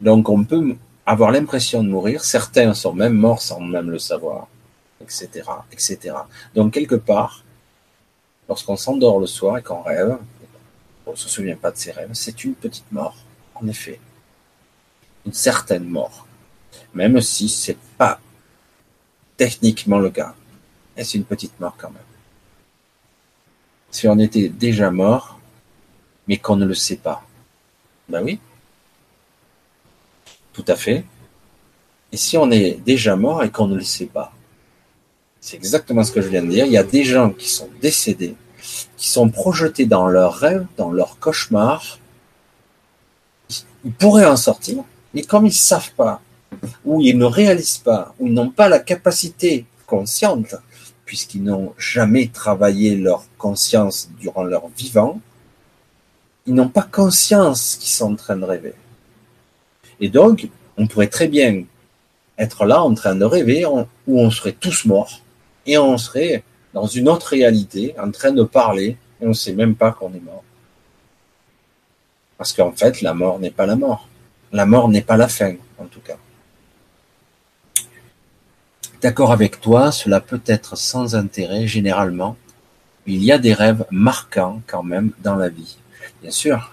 [0.00, 0.76] Donc on peut
[1.06, 2.24] avoir l'impression de mourir.
[2.24, 4.48] Certains sont même morts sans même le savoir
[5.00, 6.16] etc., etc.
[6.54, 7.44] Donc quelque part,
[8.48, 10.18] lorsqu'on s'endort le soir et qu'on rêve,
[11.06, 13.16] on ne se souvient pas de ses rêves, c'est une petite mort,
[13.54, 14.00] en effet,
[15.24, 16.26] une certaine mort,
[16.94, 18.20] même si c'est pas
[19.36, 20.34] techniquement le cas,
[20.96, 22.02] et c'est une petite mort quand même.
[23.90, 25.38] Si on était déjà mort,
[26.26, 27.22] mais qu'on ne le sait pas,
[28.08, 28.40] ben oui,
[30.52, 31.04] tout à fait.
[32.12, 34.32] Et si on est déjà mort et qu'on ne le sait pas,
[35.46, 36.66] c'est exactement ce que je viens de dire.
[36.66, 38.34] Il y a des gens qui sont décédés
[38.96, 41.98] qui sont projetés dans leurs rêves, dans leurs cauchemars.
[43.84, 44.82] Ils pourraient en sortir,
[45.14, 46.20] mais comme ils ne savent pas,
[46.84, 50.56] ou ils ne réalisent pas, ou ils n'ont pas la capacité consciente,
[51.04, 55.20] puisqu'ils n'ont jamais travaillé leur conscience durant leur vivant,
[56.46, 58.74] ils n'ont pas conscience qu'ils sont en train de rêver.
[60.00, 61.62] Et donc, on pourrait très bien
[62.38, 65.22] être là en train de rêver où on serait tous morts
[65.66, 66.44] et on serait
[66.74, 70.12] dans une autre réalité en train de parler et on ne sait même pas qu'on
[70.14, 70.44] est mort.
[72.38, 74.08] Parce qu'en fait, la mort n'est pas la mort.
[74.52, 76.18] La mort n'est pas la fin, en tout cas.
[79.00, 82.36] D'accord avec toi, cela peut être sans intérêt généralement.
[83.06, 85.76] Il y a des rêves marquants quand même dans la vie.
[86.22, 86.72] Bien sûr,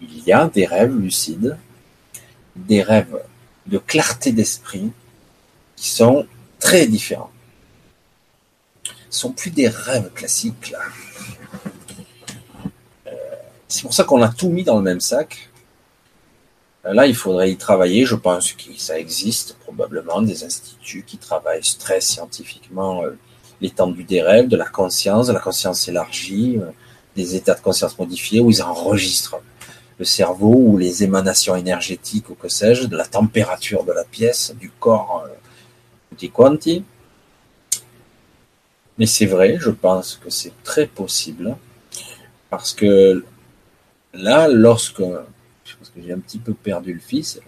[0.00, 1.56] il y a des rêves lucides,
[2.56, 3.18] des rêves
[3.66, 4.90] de clarté d'esprit
[5.76, 6.26] qui sont
[6.58, 7.30] très différents.
[9.14, 10.74] Sont plus des rêves classiques.
[13.06, 13.10] Euh,
[13.68, 15.50] c'est pour ça qu'on a tout mis dans le même sac.
[16.84, 18.06] Euh, là, il faudrait y travailler.
[18.06, 23.16] Je pense que ça existe probablement des instituts qui travaillent très scientifiquement euh,
[23.60, 26.58] l'étendue des rêves, de la conscience, de la conscience élargie,
[27.14, 29.40] des états de conscience modifiés où ils enregistrent
[29.96, 34.52] le cerveau ou les émanations énergétiques ou que sais-je, de la température de la pièce,
[34.58, 35.24] du corps
[36.32, 36.84] quanti.
[38.98, 41.56] Mais c'est vrai, je pense que c'est très possible
[42.50, 43.24] parce que
[44.12, 47.40] là, lorsque je pense que j'ai un petit peu perdu le fils,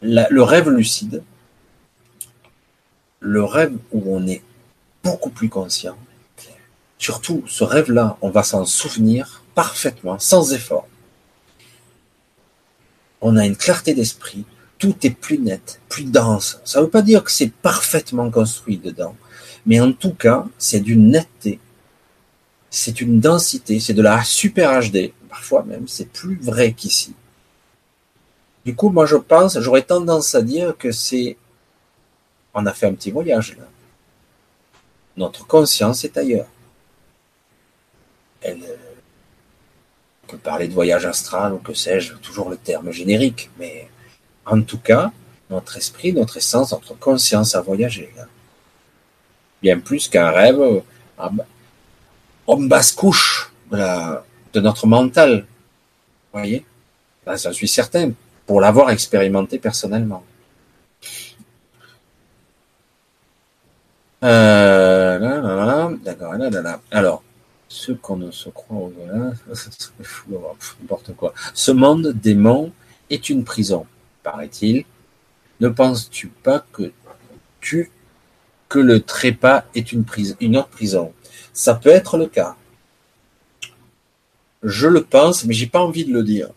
[0.00, 1.22] le rêve lucide,
[3.20, 4.42] le rêve où on est
[5.02, 5.96] beaucoup plus conscient,
[6.98, 10.88] surtout ce rêve-là, on va s'en souvenir parfaitement, sans effort.
[13.20, 14.44] On a une clarté d'esprit,
[14.78, 16.60] tout est plus net, plus dense.
[16.64, 19.16] Ça ne veut pas dire que c'est parfaitement construit dedans,
[19.66, 21.58] mais en tout cas, c'est d'une netteté,
[22.70, 27.14] c'est une densité, c'est de la super HD, parfois même, c'est plus vrai qu'ici.
[28.64, 31.36] Du coup, moi je pense, j'aurais tendance à dire que c'est,
[32.54, 33.64] on a fait un petit voyage là.
[35.16, 36.48] Notre conscience est ailleurs.
[38.40, 38.62] Elle,
[40.24, 43.88] on peut parler de voyage astral ou que sais-je, toujours le terme générique, mais
[44.46, 45.12] en tout cas,
[45.50, 48.12] notre esprit, notre essence, notre conscience a voyagé.
[49.64, 50.82] Bien plus qu'un rêve
[52.46, 55.46] en basse couche de, notre mental.
[56.32, 56.66] Vous voyez
[57.26, 58.12] J'en suis certain,
[58.44, 60.22] pour l'avoir expérimenté personnellement.
[64.22, 65.96] Euh,
[66.90, 67.22] alors,
[67.66, 69.32] ce qu'on ne se croit au-delà,
[70.82, 71.32] n'importe quoi.
[71.54, 72.70] Ce monde démon
[73.08, 73.86] est une prison,
[74.22, 74.84] paraît-il.
[75.60, 76.92] Ne penses-tu pas que
[77.62, 77.90] tu
[78.78, 81.12] le trépas est une, prison, une autre prison
[81.52, 82.56] Ça peut être le cas.
[84.62, 86.50] Je le pense, mais j'ai pas envie de le dire.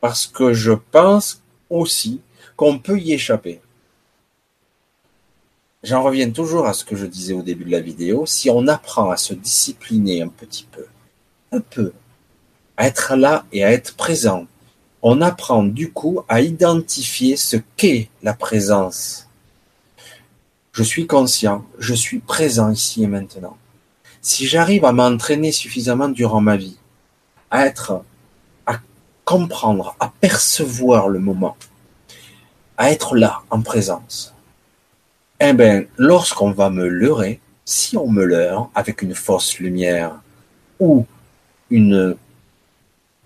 [0.00, 2.20] Parce que je pense aussi
[2.56, 3.60] qu'on peut y échapper.
[5.82, 8.26] J'en reviens toujours à ce que je disais au début de la vidéo.
[8.26, 10.84] Si on apprend à se discipliner un petit peu,
[11.52, 11.92] un peu,
[12.76, 14.46] à être là et à être présent,
[15.00, 19.29] on apprend du coup à identifier ce qu'est la présence.
[20.72, 23.56] Je suis conscient, je suis présent ici et maintenant.
[24.22, 26.76] Si j'arrive à m'entraîner suffisamment durant ma vie,
[27.50, 28.04] à être,
[28.66, 28.78] à
[29.24, 31.56] comprendre, à percevoir le moment,
[32.78, 34.32] à être là en présence,
[35.40, 40.20] eh bien, lorsqu'on va me leurrer, si on me leurre avec une fausse lumière
[40.78, 41.06] ou
[41.70, 42.16] une,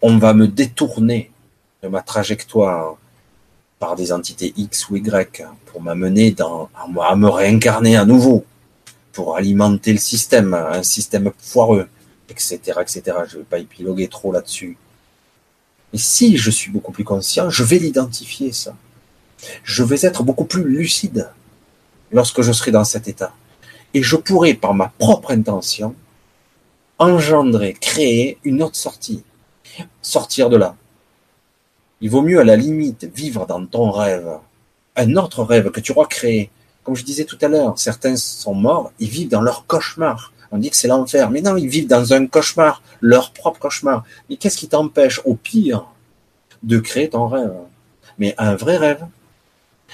[0.00, 1.30] on va me détourner
[1.82, 2.96] de ma trajectoire
[3.84, 8.46] par des entités X ou Y pour m'amener à me réincarner à nouveau,
[9.12, 11.86] pour alimenter le système, un système foireux,
[12.30, 13.02] etc., etc.
[13.28, 14.78] Je ne vais pas épiloguer trop là-dessus.
[15.92, 18.74] Et si je suis beaucoup plus conscient, je vais l'identifier, ça.
[19.64, 21.28] Je vais être beaucoup plus lucide
[22.10, 23.34] lorsque je serai dans cet état.
[23.92, 25.94] Et je pourrai, par ma propre intention,
[26.98, 29.22] engendrer, créer une autre sortie.
[30.00, 30.74] Sortir de là.
[32.04, 34.28] Il vaut mieux, à la limite, vivre dans ton rêve,
[34.94, 36.50] un autre rêve que tu créé.
[36.82, 40.34] Comme je disais tout à l'heure, certains sont morts, ils vivent dans leur cauchemar.
[40.52, 41.30] On dit que c'est l'enfer.
[41.30, 44.04] Mais non, ils vivent dans un cauchemar, leur propre cauchemar.
[44.28, 45.86] Mais qu'est-ce qui t'empêche, au pire,
[46.62, 47.54] de créer ton rêve?
[48.18, 49.06] Mais un vrai rêve.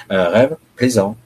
[0.08, 1.16] Un rêve plaisant,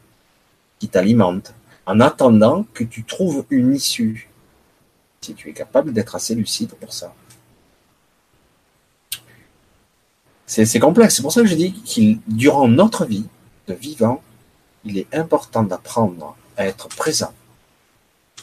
[0.81, 1.55] qui t'alimente,
[1.87, 4.29] en attendant que tu trouves une issue,
[5.23, 7.15] si tu es capable d'être assez lucide pour ça.
[10.63, 13.27] C'est complexe, c'est pour ça que je dis qu'il, durant notre vie
[13.67, 14.23] de vivant,
[14.85, 17.33] il est important d'apprendre à être présent,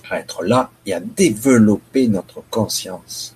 [0.10, 3.34] à être là et à développer notre conscience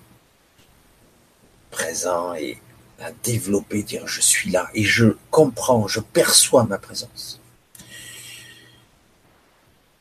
[1.71, 2.57] présent et
[2.99, 7.39] à développer, dire je suis là et je comprends, je perçois ma présence.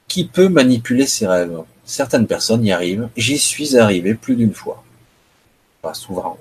[0.09, 1.63] Qui peut manipuler ses rêves?
[1.85, 3.09] Certaines personnes y arrivent.
[3.17, 4.83] J'y suis arrivé plus d'une fois.
[5.81, 6.39] Pas souvent.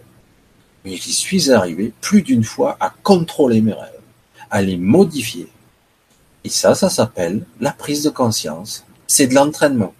[0.85, 4.01] Mais j'y suis arrivé plus d'une fois à contrôler mes rêves,
[4.49, 5.47] à les modifier.
[6.43, 8.85] Et ça, ça s'appelle la prise de conscience.
[9.07, 9.93] C'est de l'entraînement.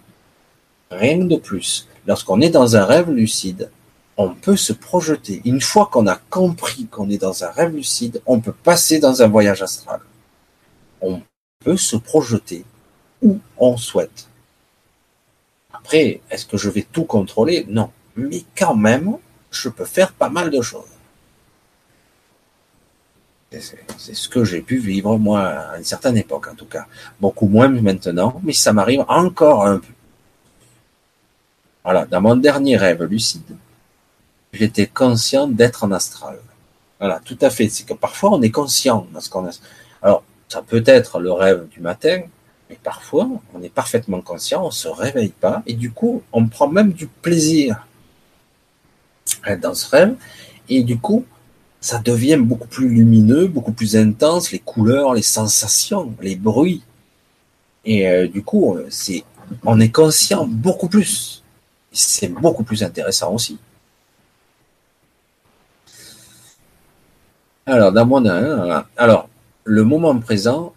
[0.92, 1.88] Rien de plus.
[2.06, 3.70] Lorsqu'on est dans un rêve lucide,
[4.18, 5.42] on peut se projeter.
[5.46, 9.22] Une fois qu'on a compris qu'on est dans un rêve lucide, on peut passer dans
[9.22, 10.02] un voyage astral.
[11.02, 11.22] On
[11.60, 12.66] peut se projeter
[13.22, 14.28] où on souhaite.
[15.72, 17.66] Après, est-ce que je vais tout contrôler?
[17.70, 17.90] Non.
[18.16, 19.18] Mais quand même,
[19.54, 20.86] je peux faire pas mal de choses.
[23.98, 26.88] C'est ce que j'ai pu vivre, moi, à une certaine époque, en tout cas.
[27.20, 29.94] Beaucoup moins maintenant, mais ça m'arrive encore un peu.
[31.84, 33.56] Voilà, dans mon dernier rêve lucide,
[34.54, 36.40] j'étais conscient d'être en astral.
[37.00, 37.70] Voilà, tout à fait.
[37.70, 39.48] C'est que parfois on est conscient de ce qu'on.
[40.02, 42.22] Alors, ça peut être le rêve du matin,
[42.70, 46.68] mais parfois on est parfaitement conscient, on se réveille pas, et du coup, on prend
[46.68, 47.86] même du plaisir
[49.62, 50.16] dans ce rêve,
[50.70, 51.26] et du coup,
[51.82, 56.82] ça devient beaucoup plus lumineux, beaucoup plus intense, les couleurs, les sensations, les bruits.
[57.84, 59.24] Et euh, du coup, c'est,
[59.66, 61.44] on est conscient beaucoup plus.
[61.92, 63.58] C'est beaucoup plus intéressant aussi.
[67.66, 68.26] Alors, dans mon
[68.98, 69.30] alors,
[69.66, 70.74] le moment présent,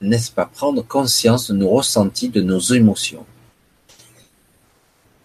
[0.00, 3.26] n'est-ce pas prendre conscience de nos ressentis, de nos émotions?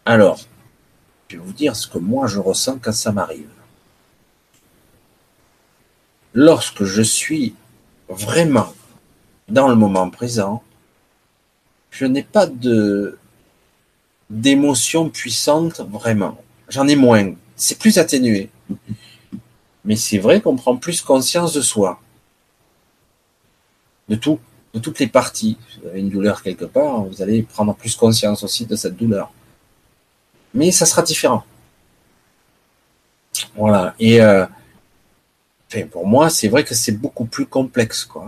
[0.06, 0.40] Alors,
[1.32, 3.48] je vais vous dire ce que moi je ressens quand ça m'arrive.
[6.34, 7.56] Lorsque je suis
[8.10, 8.74] vraiment
[9.48, 10.62] dans le moment présent,
[11.90, 13.18] je n'ai pas de
[14.30, 16.38] d'émotions puissantes vraiment.
[16.68, 17.34] J'en ai moins.
[17.56, 18.50] C'est plus atténué.
[19.86, 22.02] Mais c'est vrai qu'on prend plus conscience de soi.
[24.10, 24.40] De tout,
[24.74, 25.58] de toutes les parties.
[25.70, 28.98] Si vous avez une douleur quelque part, vous allez prendre plus conscience aussi de cette
[28.98, 29.32] douleur.
[30.54, 31.44] Mais ça sera différent.
[33.56, 33.96] Voilà.
[34.00, 34.46] Et euh,
[35.92, 38.28] pour moi, c'est vrai que c'est beaucoup plus complexe, quoi.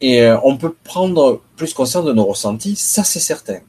[0.00, 3.60] Et euh, on peut prendre plus conscience de nos ressentis, ça c'est certain.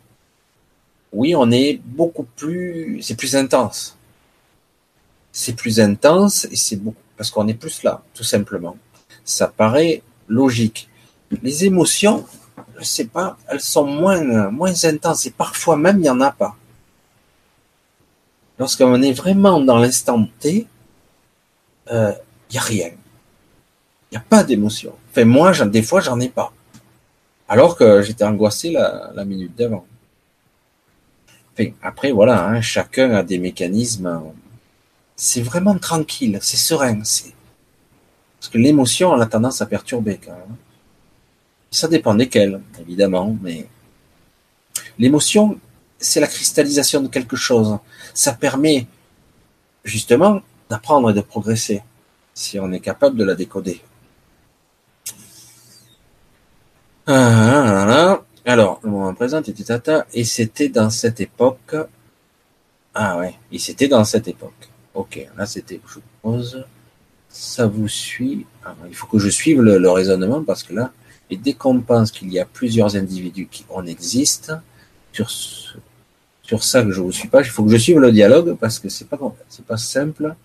[1.13, 3.95] Oui, on est beaucoup plus, c'est plus intense
[5.36, 8.78] c'est plus intense et c'est beaucoup parce qu'on est plus là, tout simplement.
[9.26, 10.88] Ça paraît logique.
[11.43, 12.26] Les émotions,
[12.84, 16.55] sais pas, elles sont moins moins intenses et parfois même il n'y en a pas.
[18.59, 20.67] Lorsqu'on est vraiment dans l'instant T,
[21.88, 22.11] il euh,
[22.51, 22.91] n'y a rien.
[24.11, 24.93] Il n'y a pas d'émotion.
[25.11, 26.53] Enfin, moi, des fois, j'en ai pas.
[27.49, 29.86] Alors que j'étais angoissé la, minute d'avant.
[31.53, 34.34] Enfin, après, voilà, hein, chacun a des mécanismes
[35.15, 37.03] c'est vraiment tranquille, c'est serein.
[37.03, 37.34] C'est
[38.39, 40.55] parce que l'émotion a la tendance à perturber quand même.
[41.76, 43.67] Ça dépend desquelles, évidemment, mais
[44.97, 45.59] l'émotion,
[45.97, 47.78] c'est la cristallisation de quelque chose.
[48.13, 48.88] Ça permet
[49.84, 51.84] justement d'apprendre et de progresser
[52.34, 53.82] si on est capable de la décoder.
[57.07, 59.41] Ah, Alors, le moment présent
[60.13, 61.76] et c'était dans cette époque.
[62.93, 64.69] Ah ouais, et c'était dans cette époque.
[64.93, 66.65] Ok, là c'était, je pose,
[67.28, 68.45] ça vous suit.
[68.63, 70.93] Ah, il faut que je suive le, raisonnement parce que là,
[71.30, 74.59] et dès qu'on pense qu'il y a plusieurs individus qui en existent,
[75.11, 75.30] sur,
[76.43, 78.80] sur ça que je vous suis pas, il faut que je suive le dialogue parce
[78.80, 79.17] que c'est pas,
[79.67, 80.36] pas simple.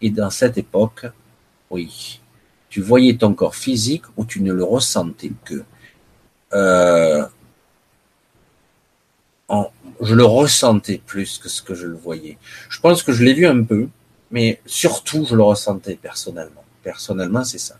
[0.00, 1.06] Et dans cette époque,
[1.70, 2.20] oui,
[2.70, 5.62] tu voyais ton corps physique ou tu ne le ressentais que.
[6.52, 7.24] Euh,
[10.00, 12.38] je le ressentais plus que ce que je le voyais.
[12.68, 13.88] Je pense que je l'ai vu un peu,
[14.30, 16.64] mais surtout, je le ressentais personnellement.
[16.82, 17.76] Personnellement, c'est ça.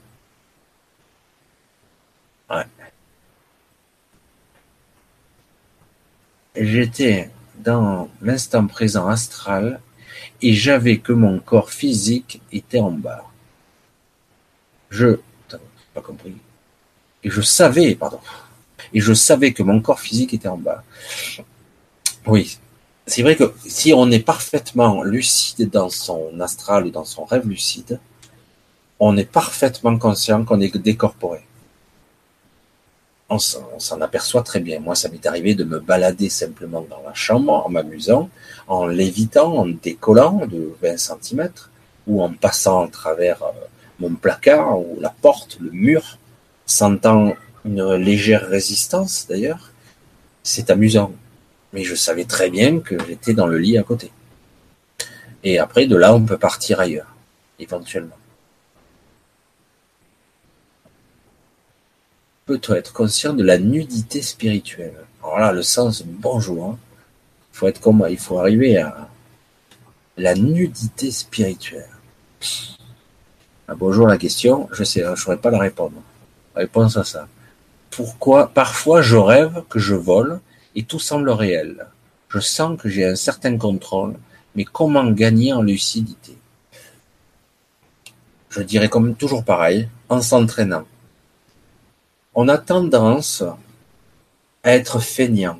[6.57, 9.80] J'étais dans l'instant présent astral
[10.42, 13.24] et j'avais que mon corps physique était en bas.
[14.90, 15.20] Je,
[15.94, 16.34] pas compris.
[17.22, 18.20] Et je savais, pardon.
[18.92, 20.82] Et je savais que mon corps physique était en bas.
[22.26, 22.59] Oui,
[23.07, 27.46] c'est vrai que si on est parfaitement lucide dans son astral ou dans son rêve
[27.46, 28.01] lucide,
[28.98, 31.40] on est parfaitement conscient qu'on est décorporé.
[33.33, 34.81] On s'en aperçoit très bien.
[34.81, 38.28] Moi, ça m'est arrivé de me balader simplement dans la chambre en m'amusant,
[38.66, 41.49] en lévitant, en décollant de 20 cm
[42.09, 43.53] ou en passant à travers euh,
[44.01, 46.18] mon placard ou la porte, le mur,
[46.66, 49.70] sentant une légère résistance d'ailleurs,
[50.43, 51.12] c'est amusant.
[51.72, 54.11] Mais je savais très bien que j'étais dans le lit à côté.
[55.45, 57.14] Et après, de là, on peut partir ailleurs,
[57.61, 58.16] éventuellement.
[62.51, 66.64] Peut-on être conscient de la nudité spirituelle Alors là, le sens, bonjour.
[66.64, 66.78] Hein.
[67.53, 69.09] Il faut être comme, il faut arriver à
[70.16, 71.86] la nudité spirituelle.
[73.68, 76.03] Ah, bonjour la question, je sais, je ne saurais pas la répondre.
[76.57, 77.28] Réponse à ça.
[77.88, 80.40] Pourquoi parfois je rêve que je vole
[80.74, 81.86] et tout semble réel.
[82.30, 84.14] Je sens que j'ai un certain contrôle,
[84.57, 86.36] mais comment gagner en lucidité?
[88.48, 90.84] Je dirais comme toujours pareil, en s'entraînant.
[92.35, 93.43] On a tendance
[94.62, 95.59] à être feignant.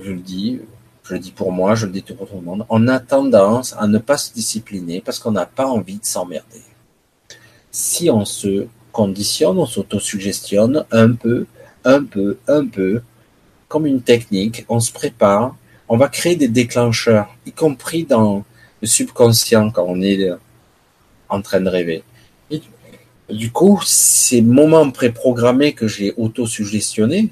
[0.00, 0.60] Je le dis,
[1.02, 2.64] je le dis pour moi, je le dis pour tout le monde.
[2.68, 6.62] On a tendance à ne pas se discipliner parce qu'on n'a pas envie de s'emmerder.
[7.72, 11.46] Si on se conditionne, on s'autosuggestionne un peu,
[11.84, 13.02] un peu, un peu,
[13.66, 15.56] comme une technique, on se prépare,
[15.88, 18.44] on va créer des déclencheurs, y compris dans
[18.80, 20.30] le subconscient quand on est
[21.28, 22.04] en train de rêver.
[23.30, 27.30] Du coup, ces moments préprogrammés que j'ai auto-suggestionné,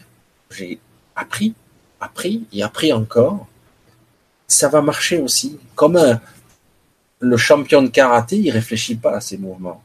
[0.51, 0.79] j'ai
[1.15, 1.55] appris,
[2.01, 3.47] appris et appris encore,
[4.47, 5.59] ça va marcher aussi.
[5.75, 6.19] Comme
[7.21, 9.83] le champion de karaté, il réfléchit pas à ses mouvements.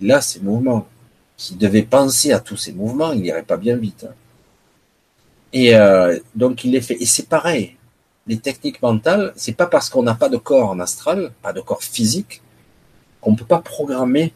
[0.00, 0.86] Là, ces mouvements.
[1.36, 4.06] S'il devait penser à tous ces mouvements, il irait pas bien vite.
[4.08, 4.14] Hein.
[5.52, 7.00] Et euh, donc il les fait.
[7.00, 7.76] Et c'est pareil.
[8.26, 11.60] Les techniques mentales, c'est pas parce qu'on n'a pas de corps en astral, pas de
[11.60, 12.42] corps physique,
[13.20, 14.32] qu'on peut pas programmer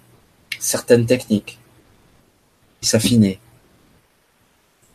[0.63, 1.59] certaines techniques
[2.83, 3.41] et s'affiner.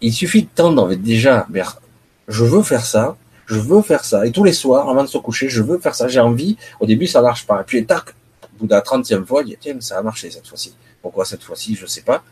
[0.01, 1.79] Il suffit de tendre déjà vers
[2.27, 4.25] je veux faire ça, je veux faire ça.
[4.25, 6.57] Et tous les soirs, avant de se coucher, je veux faire ça, j'ai envie.
[6.79, 7.61] Au début, ça marche pas.
[7.61, 8.09] Et puis, tac,
[8.43, 10.75] au bout de la 30e fois, il dit, tiens, ça a marché cette fois-ci.
[11.01, 12.23] Pourquoi cette fois-ci, je sais pas.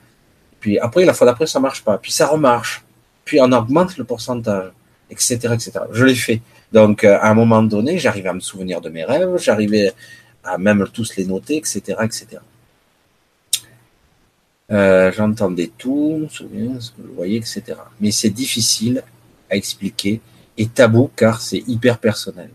[0.59, 1.97] puis après, la fois d'après, ça marche pas.
[1.97, 2.83] Puis ça remarche.
[3.23, 4.71] Puis on augmente le pourcentage,
[5.09, 5.71] etc., etc.
[5.91, 6.41] Je l'ai fait.
[6.73, 9.93] Donc, euh, à un moment donné, j'arrivais à me souvenir de mes rêves, j'arrivais
[10.43, 12.38] à même tous les noter, etc., etc.
[14.72, 17.63] Euh, J'entendais tout, souviens ce que je voyais, etc.
[17.99, 19.03] Mais c'est difficile
[19.49, 20.22] à expliquer
[20.57, 22.49] et tabou car c'est hyper personnel.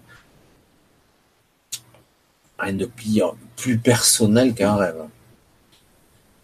[2.59, 2.91] Rien de
[3.57, 5.05] plus personnel qu'un rêve.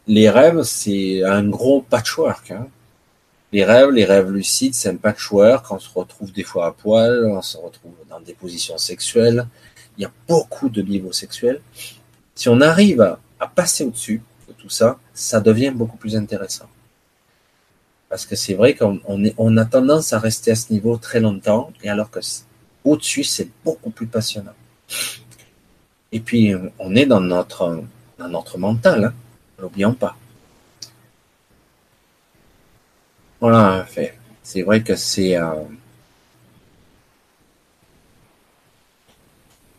[0.07, 2.53] Les rêves, c'est un gros patchwork.
[2.53, 2.69] Hein.
[3.53, 5.71] Les rêves, les rêves lucides, c'est un patchwork.
[5.71, 9.47] On se retrouve des fois à poil, on se retrouve dans des positions sexuelles.
[9.99, 11.61] Il y a beaucoup de niveaux sexuels.
[12.35, 14.36] Si on arrive à, à passer au-dessus de
[14.71, 16.67] ça, ça devient beaucoup plus intéressant.
[18.09, 21.73] Parce que c'est vrai qu'on on, a tendance à rester à ce niveau très longtemps,
[21.83, 22.21] et alors que
[22.85, 24.55] au-dessus, c'est beaucoup plus passionnant.
[26.13, 27.83] Et puis, on est dans notre,
[28.19, 29.15] dans notre mental, hein,
[29.61, 30.17] n'oublions pas.
[33.41, 33.87] Voilà.
[34.43, 35.65] C'est vrai que c'est euh,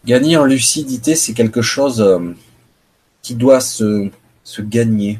[0.06, 2.34] gagner en lucidité, c'est quelque chose euh,
[3.22, 4.10] qui doit se,
[4.48, 5.20] se gagner.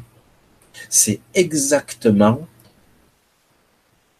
[0.88, 2.48] C'est exactement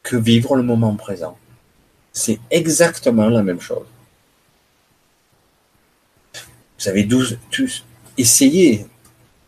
[0.02, 1.38] que vivre le moment présent.
[2.12, 3.86] C'est exactement la même chose.
[6.78, 7.84] Vous avez tous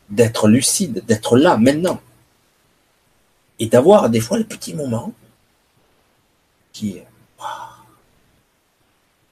[0.09, 2.01] d'être lucide, d'être là maintenant.
[3.59, 5.13] Et d'avoir des fois le petit moment
[6.73, 7.07] qui est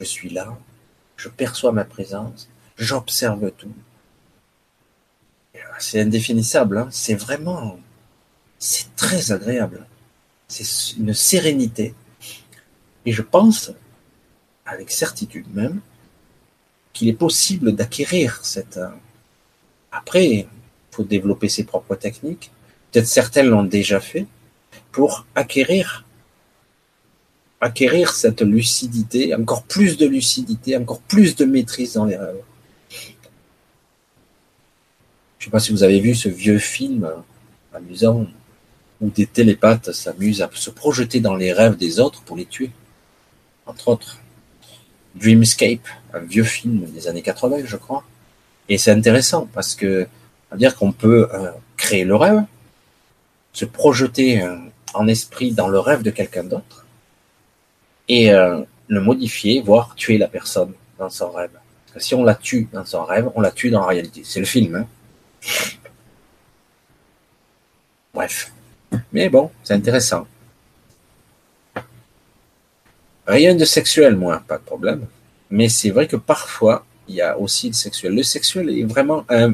[0.01, 0.57] je suis là,
[1.17, 3.73] je perçois ma présence, j'observe tout.
[5.79, 6.89] C'est indéfinissable, hein.
[6.91, 7.79] c'est vraiment,
[8.59, 9.87] c'est très agréable
[10.49, 11.95] c'est une sérénité.
[13.05, 13.71] Et je pense,
[14.67, 15.81] avec certitude même,
[16.93, 18.79] qu'il est possible d'acquérir cette.
[18.79, 18.89] Euh,
[19.93, 20.47] après, il
[20.91, 22.51] faut développer ses propres techniques.
[22.91, 24.27] Peut-être certains l'ont déjà fait
[24.91, 26.05] pour acquérir
[27.61, 32.41] acquérir cette lucidité, encore plus de lucidité, encore plus de maîtrise dans les rêves.
[35.39, 37.09] Je ne sais pas si vous avez vu ce vieux film
[37.73, 38.27] amusant
[39.01, 42.71] où des télépathes s'amusent à se projeter dans les rêves des autres pour les tuer.
[43.67, 44.19] Entre autres.
[45.15, 48.05] Dreamscape, un vieux film des années 80, je crois.
[48.69, 50.07] Et c'est intéressant parce que,
[50.51, 52.43] à dire qu'on peut euh, créer le rêve,
[53.53, 54.57] se projeter euh,
[54.95, 56.87] en esprit dans le rêve de quelqu'un d'autre
[58.09, 61.51] et euh, le modifier, voire tuer la personne dans son rêve.
[61.53, 64.23] Parce que si on la tue dans son rêve, on la tue dans la réalité.
[64.25, 64.75] C'est le film.
[64.77, 64.87] Hein
[68.15, 68.53] Bref.
[69.13, 70.27] Mais bon, c'est intéressant.
[73.27, 75.07] Rien de sexuel, moi, pas de problème.
[75.51, 78.15] Mais c'est vrai que parfois, il y a aussi le sexuel.
[78.15, 79.53] Le sexuel est vraiment un,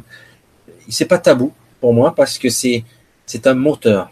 [0.88, 2.84] c'est pas tabou pour moi parce que c'est,
[3.44, 4.10] un moteur.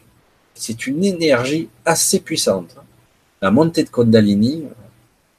[0.54, 2.76] c'est une énergie assez puissante.
[3.40, 4.64] La montée de Kundalini,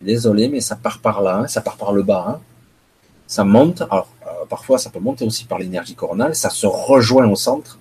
[0.02, 2.26] désolé, mais ça part par là, hein, ça part par le bas.
[2.28, 2.42] Hein.
[3.34, 7.28] Ça monte, alors euh, parfois ça peut monter aussi par l'énergie coronale, ça se rejoint
[7.28, 7.80] au centre.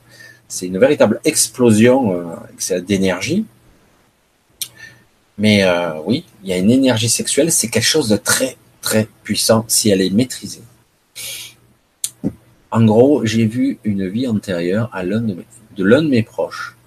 [0.48, 1.98] C'est une véritable explosion
[2.70, 3.44] euh, d'énergie.
[5.36, 9.06] Mais euh, oui, il y a une énergie sexuelle, c'est quelque chose de très très
[9.24, 10.62] puissant si elle est maîtrisée.
[12.70, 16.78] En gros, j'ai vu une vie antérieure à de l'un de mes proches.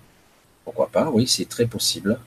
[0.64, 1.12] Pourquoi pas?
[1.14, 2.18] Oui, c'est très possible.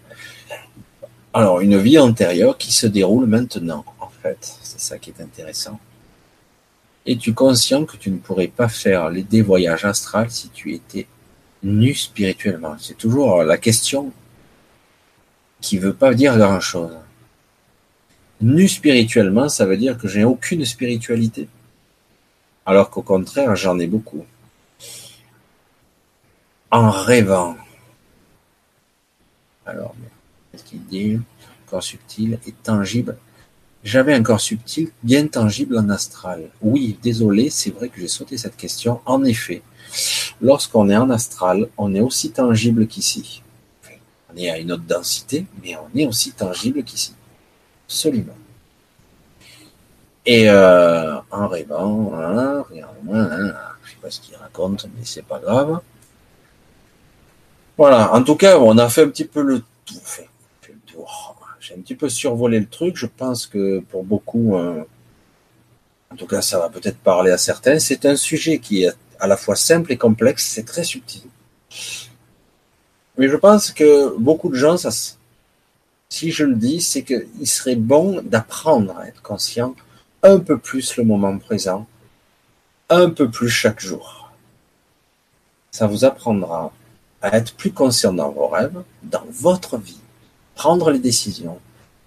[1.35, 4.39] Alors, une vie antérieure qui se déroule maintenant, en fait.
[4.62, 5.81] C'est ça qui est intéressant.
[7.07, 11.07] Es-tu conscient que tu ne pourrais pas faire les, des voyages astrales si tu étais
[11.62, 12.77] nu spirituellement?
[12.79, 14.12] C'est toujours la question
[15.61, 16.97] qui ne veut pas dire grand-chose.
[18.41, 21.49] Nu spirituellement, ça veut dire que j'ai aucune spiritualité.
[22.65, 24.25] Alors qu'au contraire, j'en ai beaucoup.
[26.70, 27.57] En rêvant.
[29.65, 29.95] Alors,
[30.55, 31.19] ce qu'il dit?
[31.66, 33.16] Corps subtil et tangible.
[33.84, 36.50] J'avais un corps subtil bien tangible en astral.
[36.60, 39.00] Oui, désolé, c'est vrai que j'ai sauté cette question.
[39.06, 39.62] En effet,
[40.40, 43.42] lorsqu'on est en astral, on est aussi tangible qu'ici.
[44.32, 47.14] On est à une autre densité, mais on est aussi tangible qu'ici.
[47.86, 48.34] Absolument.
[50.26, 52.64] Et euh, en rêvant, hein,
[53.05, 55.80] moins, hein, je sais pas ce qu'il raconte, mais c'est pas grave.
[57.78, 59.94] Voilà, en tout cas, on a fait un petit peu le tout.
[60.02, 60.28] Fait,
[61.69, 62.97] J'ai un petit peu survolé le truc.
[62.97, 64.82] Je pense que pour beaucoup, euh,
[66.11, 67.78] en tout cas, ça va peut-être parler à certains.
[67.78, 70.47] C'est un sujet qui est à la fois simple et complexe.
[70.47, 71.24] C'est très subtil.
[73.19, 74.77] Mais je pense que beaucoup de gens,
[76.09, 79.74] si je le dis, c'est qu'il serait bon d'apprendre à être conscient
[80.23, 81.86] un peu plus le moment présent,
[82.89, 84.31] un peu plus chaque jour.
[85.70, 86.73] Ça vous apprendra
[87.20, 90.01] à être plus conscient dans vos rêves, dans votre vie,
[90.59, 91.60] prendre les décisions,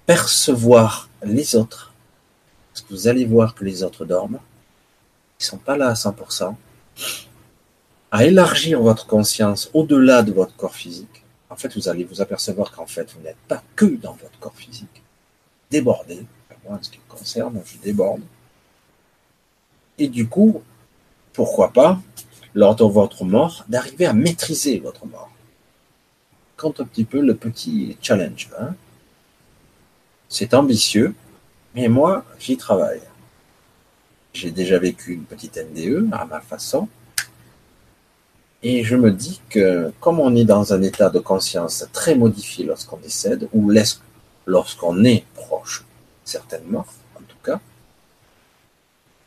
[0.05, 1.93] percevoir les autres,
[2.67, 4.39] parce que vous allez voir que les autres dorment,
[5.39, 6.53] ils sont pas là à 100%,
[8.11, 11.23] à élargir votre conscience au-delà de votre corps physique.
[11.49, 14.55] En fait, vous allez vous apercevoir qu'en fait, vous n'êtes pas que dans votre corps
[14.55, 15.01] physique.
[15.69, 16.25] Débordé,
[16.65, 18.21] moi, en ce qui me concerne, je déborde.
[19.97, 20.61] Et du coup,
[21.31, 22.01] pourquoi pas,
[22.53, 25.30] lors de votre mort, d'arriver à maîtriser votre mort.
[26.61, 28.47] Quand un petit peu le petit challenge.
[28.59, 28.75] Hein.
[30.29, 31.15] C'est ambitieux,
[31.73, 33.01] mais moi, j'y travaille.
[34.31, 36.87] J'ai déjà vécu une petite NDE à ma façon.
[38.61, 42.63] Et je me dis que comme on est dans un état de conscience très modifié
[42.63, 43.73] lorsqu'on décède, ou
[44.45, 45.83] lorsqu'on est proche
[46.23, 47.59] certaines morts, en tout cas,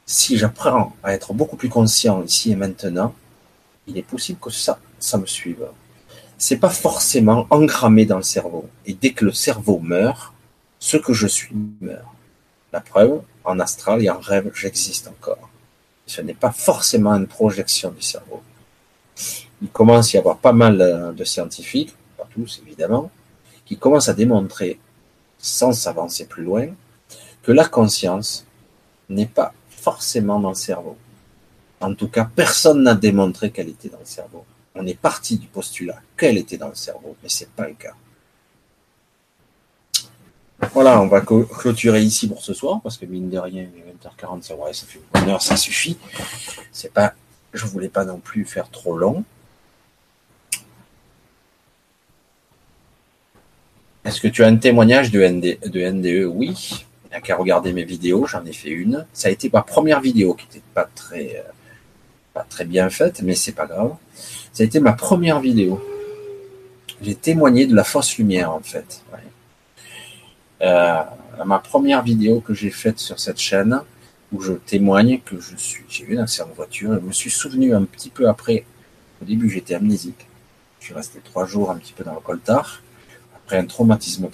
[0.07, 3.13] si j'apprends à être beaucoup plus conscient ici et maintenant,
[3.89, 5.67] il est possible que ça, ça me suive.
[6.47, 8.69] C'est pas forcément engrammé dans le cerveau.
[8.85, 10.35] Et dès que le cerveau meurt,
[10.79, 12.05] ce que je suis meurt.
[12.71, 15.49] La preuve, en astral et en rêve, j'existe encore.
[16.05, 18.43] Ce n'est pas forcément une projection du cerveau.
[19.63, 23.11] Il commence à y avoir pas mal de scientifiques, pas tous évidemment,
[23.65, 24.79] qui commencent à démontrer,
[25.39, 26.67] sans s'avancer plus loin,
[27.43, 28.45] que la conscience
[29.09, 30.99] n'est pas forcément dans le cerveau.
[31.81, 34.45] En tout cas, personne n'a démontré qu'elle était dans le cerveau.
[34.75, 37.95] On est parti du postulat qu'elle était dans le cerveau, mais c'est pas le cas.
[40.73, 44.57] Voilà, on va clôturer ici pour ce soir, parce que mine de rien, 20h40, ça,
[44.57, 45.99] ouais, ça fait une heure, ça suffit.
[47.53, 49.25] Je voulais pas non plus faire trop long.
[54.05, 55.21] Est-ce que tu as un témoignage de,
[55.69, 56.85] de NDE Oui
[57.15, 59.07] n'y a qu'à regarder mes vidéos, j'en ai fait une.
[59.13, 61.53] Ça a été ma première vidéo qui n'était pas très, euh,
[62.33, 63.95] pas très bien faite, mais c'est pas grave.
[64.55, 65.85] Ça a été ma première vidéo.
[67.03, 69.03] J'ai témoigné de la fausse lumière en fait.
[70.63, 71.03] Euh,
[71.45, 73.81] ma première vidéo que j'ai faite sur cette chaîne,
[74.33, 77.33] où je témoigne que je suis, j'ai eu un accident de voiture, je me suis
[77.33, 78.65] souvenu un petit peu après.
[79.21, 80.25] Au début, j'étais amnésique.
[80.79, 82.81] Je suis resté trois jours un petit peu dans le coltard,
[83.35, 84.29] après un traumatisme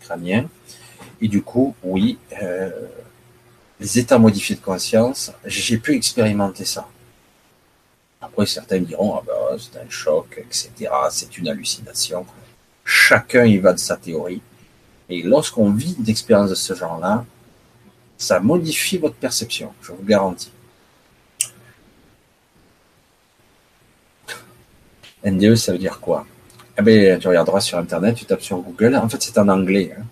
[0.00, 0.48] crânien.
[1.20, 2.70] Et du coup, oui, euh,
[3.80, 6.86] les états modifiés de conscience, j'ai pu expérimenter ça.
[8.24, 12.26] Après, certains diront, ah ben, c'est un choc, etc., c'est une hallucination.
[12.84, 14.40] Chacun y va de sa théorie.
[15.08, 17.24] Et lorsqu'on vit d'expériences de ce genre-là,
[18.16, 20.52] ça modifie votre perception, je vous garantis.
[25.24, 26.26] NDE, ça veut dire quoi?
[26.78, 28.96] Eh ben, tu regarderas sur Internet, tu tapes sur Google.
[28.96, 29.94] En fait, c'est en anglais.
[29.98, 30.04] Hein.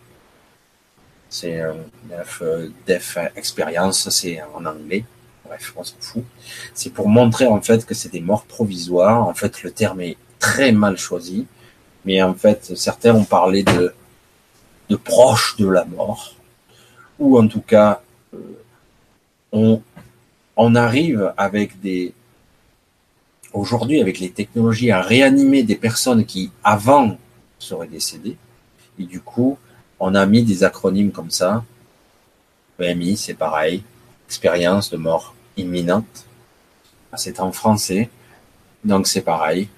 [1.29, 5.05] C'est euh, Def, Experience, c'est en anglais.
[5.53, 6.25] Bref, on s'en fout.
[6.73, 9.29] C'est pour montrer en fait que c'est des morts provisoires.
[9.29, 11.47] En fait, le terme est très mal choisi.
[12.07, 13.95] mais en fait, certains ont parlé de,
[14.89, 16.35] de proche de la mort,
[17.19, 18.01] ou en tout cas,
[18.33, 18.39] euh,
[19.53, 19.83] on,
[20.57, 22.15] on arrive avec des,
[23.53, 27.19] aujourd'hui, avec les technologies, à réanimer des personnes qui, avant,
[27.59, 28.39] seraient décédées.
[28.99, 29.59] Et du coup,
[30.01, 31.63] on a mis des acronymes comme ça.
[32.81, 33.85] EMI, c'est pareil.
[34.27, 36.27] Expérience de mort imminente.
[37.17, 38.09] C'est en français.
[38.85, 39.69] Donc c'est pareil.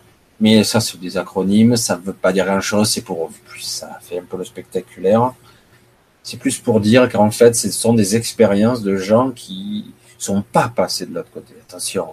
[0.41, 1.77] Mais ça, c'est des acronymes.
[1.77, 2.91] Ça ne veut pas dire grand-chose.
[2.91, 3.31] C'est pour
[3.61, 5.33] ça fait un peu le spectaculaire.
[6.23, 10.69] C'est plus pour dire qu'en fait, ce sont des expériences de gens qui sont pas
[10.69, 11.55] passés de l'autre côté.
[11.69, 12.09] Attention,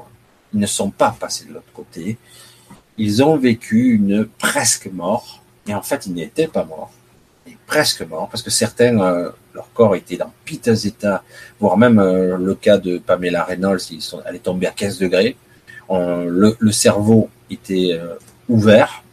[0.53, 2.17] ils ne sont pas passés de l'autre côté.
[2.97, 6.91] Ils ont vécu une presque mort, et en fait, ils n'étaient pas morts.
[7.47, 11.23] Et presque morts, parce que certains, euh, leur corps était dans piteux état,
[11.59, 13.79] voire même euh, le cas de Pamela Reynolds,
[14.25, 15.35] elle est tombée à 15 degrés.
[15.89, 18.15] le, cerveau était euh,
[18.47, 19.03] ouvert,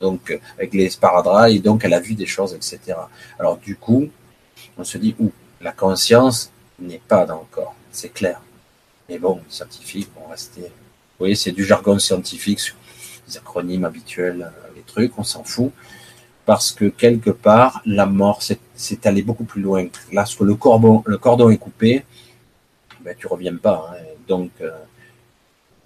[0.00, 2.98] donc avec les sparadraps, donc elle a vu des choses, etc.
[3.38, 4.08] Alors du coup,
[4.76, 8.40] on se dit, où la conscience n'est pas dans le corps, c'est clair.
[9.08, 10.62] Mais bon, les scientifiques vont rester.
[10.62, 12.60] Vous voyez, c'est du jargon scientifique,
[13.28, 15.72] les acronymes habituels, euh, les trucs, on s'en fout.
[16.46, 18.40] Parce que quelque part, la mort,
[18.74, 19.86] c'est allé beaucoup plus loin.
[20.12, 22.04] Lorsque le cordon, le cordon est coupé,
[23.00, 23.90] ben, tu reviens pas.
[23.90, 24.02] Hein.
[24.28, 24.70] Donc, euh,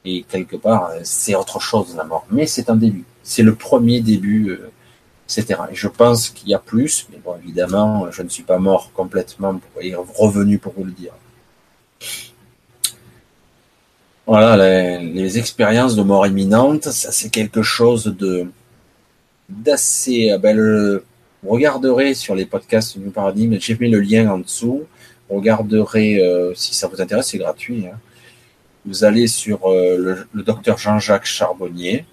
[0.04, 2.26] et quelque part, c'est autre chose la mort.
[2.30, 3.04] Mais c'est un début.
[3.22, 4.70] C'est le premier début, euh,
[5.28, 5.60] etc.
[5.70, 8.90] Et je pense qu'il y a plus, mais bon, évidemment, je ne suis pas mort
[8.94, 9.82] complètement, pour,
[10.16, 11.12] revenu pour vous le dire.
[14.26, 18.46] Voilà, les, expériences de mort imminente, ça c'est quelque chose de
[19.48, 20.30] d'assez.
[20.30, 21.00] Euh, ben,
[21.42, 24.86] vous regarderez sur les podcasts du paradigme, j'ai mis le lien en dessous.
[25.30, 27.86] Regarderez euh, si ça vous intéresse, c'est gratuit.
[27.86, 27.98] Hein.
[28.84, 32.04] Vous allez sur euh, le, docteur Jean-Jacques Charbonnier,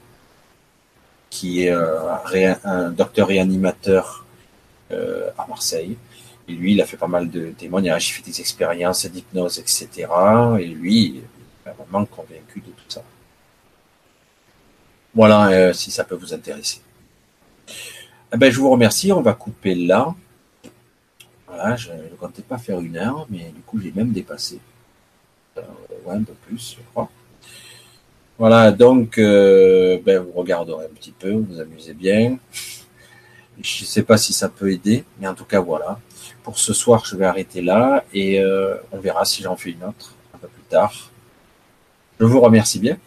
[1.30, 4.26] qui est un docteur réanimateur
[4.92, 5.98] à Marseille.
[6.48, 10.08] Et lui, il a fait pas mal de témoignages, il fait des expériences d'hypnose, etc.
[10.60, 11.22] Et lui,
[11.66, 13.04] vraiment convaincu de tout ça.
[15.14, 16.80] Voilà, si ça peut vous intéresser.
[18.36, 20.14] Eh ben, je vous remercie, on va couper là.
[21.48, 24.60] Voilà, je ne comptais pas faire une heure, mais du coup j'ai même dépassé.
[25.58, 25.62] Euh,
[26.06, 27.10] ouais, un peu plus, je crois.
[28.38, 32.38] Voilà, donc euh, ben, vous regarderez un petit peu, vous vous amusez bien.
[33.62, 35.98] Je ne sais pas si ça peut aider, mais en tout cas voilà.
[36.44, 38.44] Pour ce soir, je vais arrêter là et
[38.92, 41.10] on verra si j'en fais une autre un peu plus tard.
[42.20, 42.98] Je vous remercie bien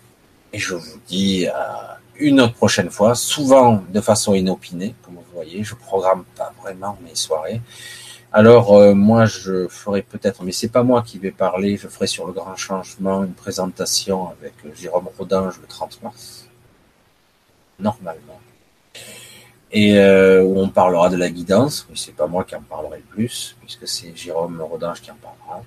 [0.55, 5.35] et je vous dis à une autre prochaine fois, souvent de façon inopinée, comme vous
[5.35, 7.61] voyez, je programme pas vraiment mes soirées.
[8.33, 12.07] Alors euh, moi je ferai peut-être, mais c'est pas moi qui vais parler, je ferai
[12.07, 16.49] sur le grand changement une présentation avec Jérôme Rodange le 30 mars,
[17.79, 18.41] normalement,
[19.73, 21.87] et euh, où on parlera de la guidance.
[21.89, 25.17] Mais c'est pas moi qui en parlerai le plus, puisque c'est Jérôme Rodange qui en
[25.17, 25.63] parlera.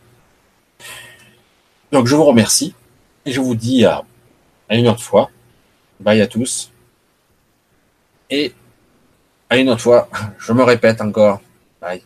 [1.92, 2.74] Donc je vous remercie.
[3.26, 4.04] Et je vous dis à,
[4.70, 5.30] une autre fois.
[6.02, 6.72] Bye à tous.
[8.30, 8.54] Et
[9.50, 10.10] à une autre fois,
[10.40, 11.42] je me répète encore.
[11.80, 12.02] Bye.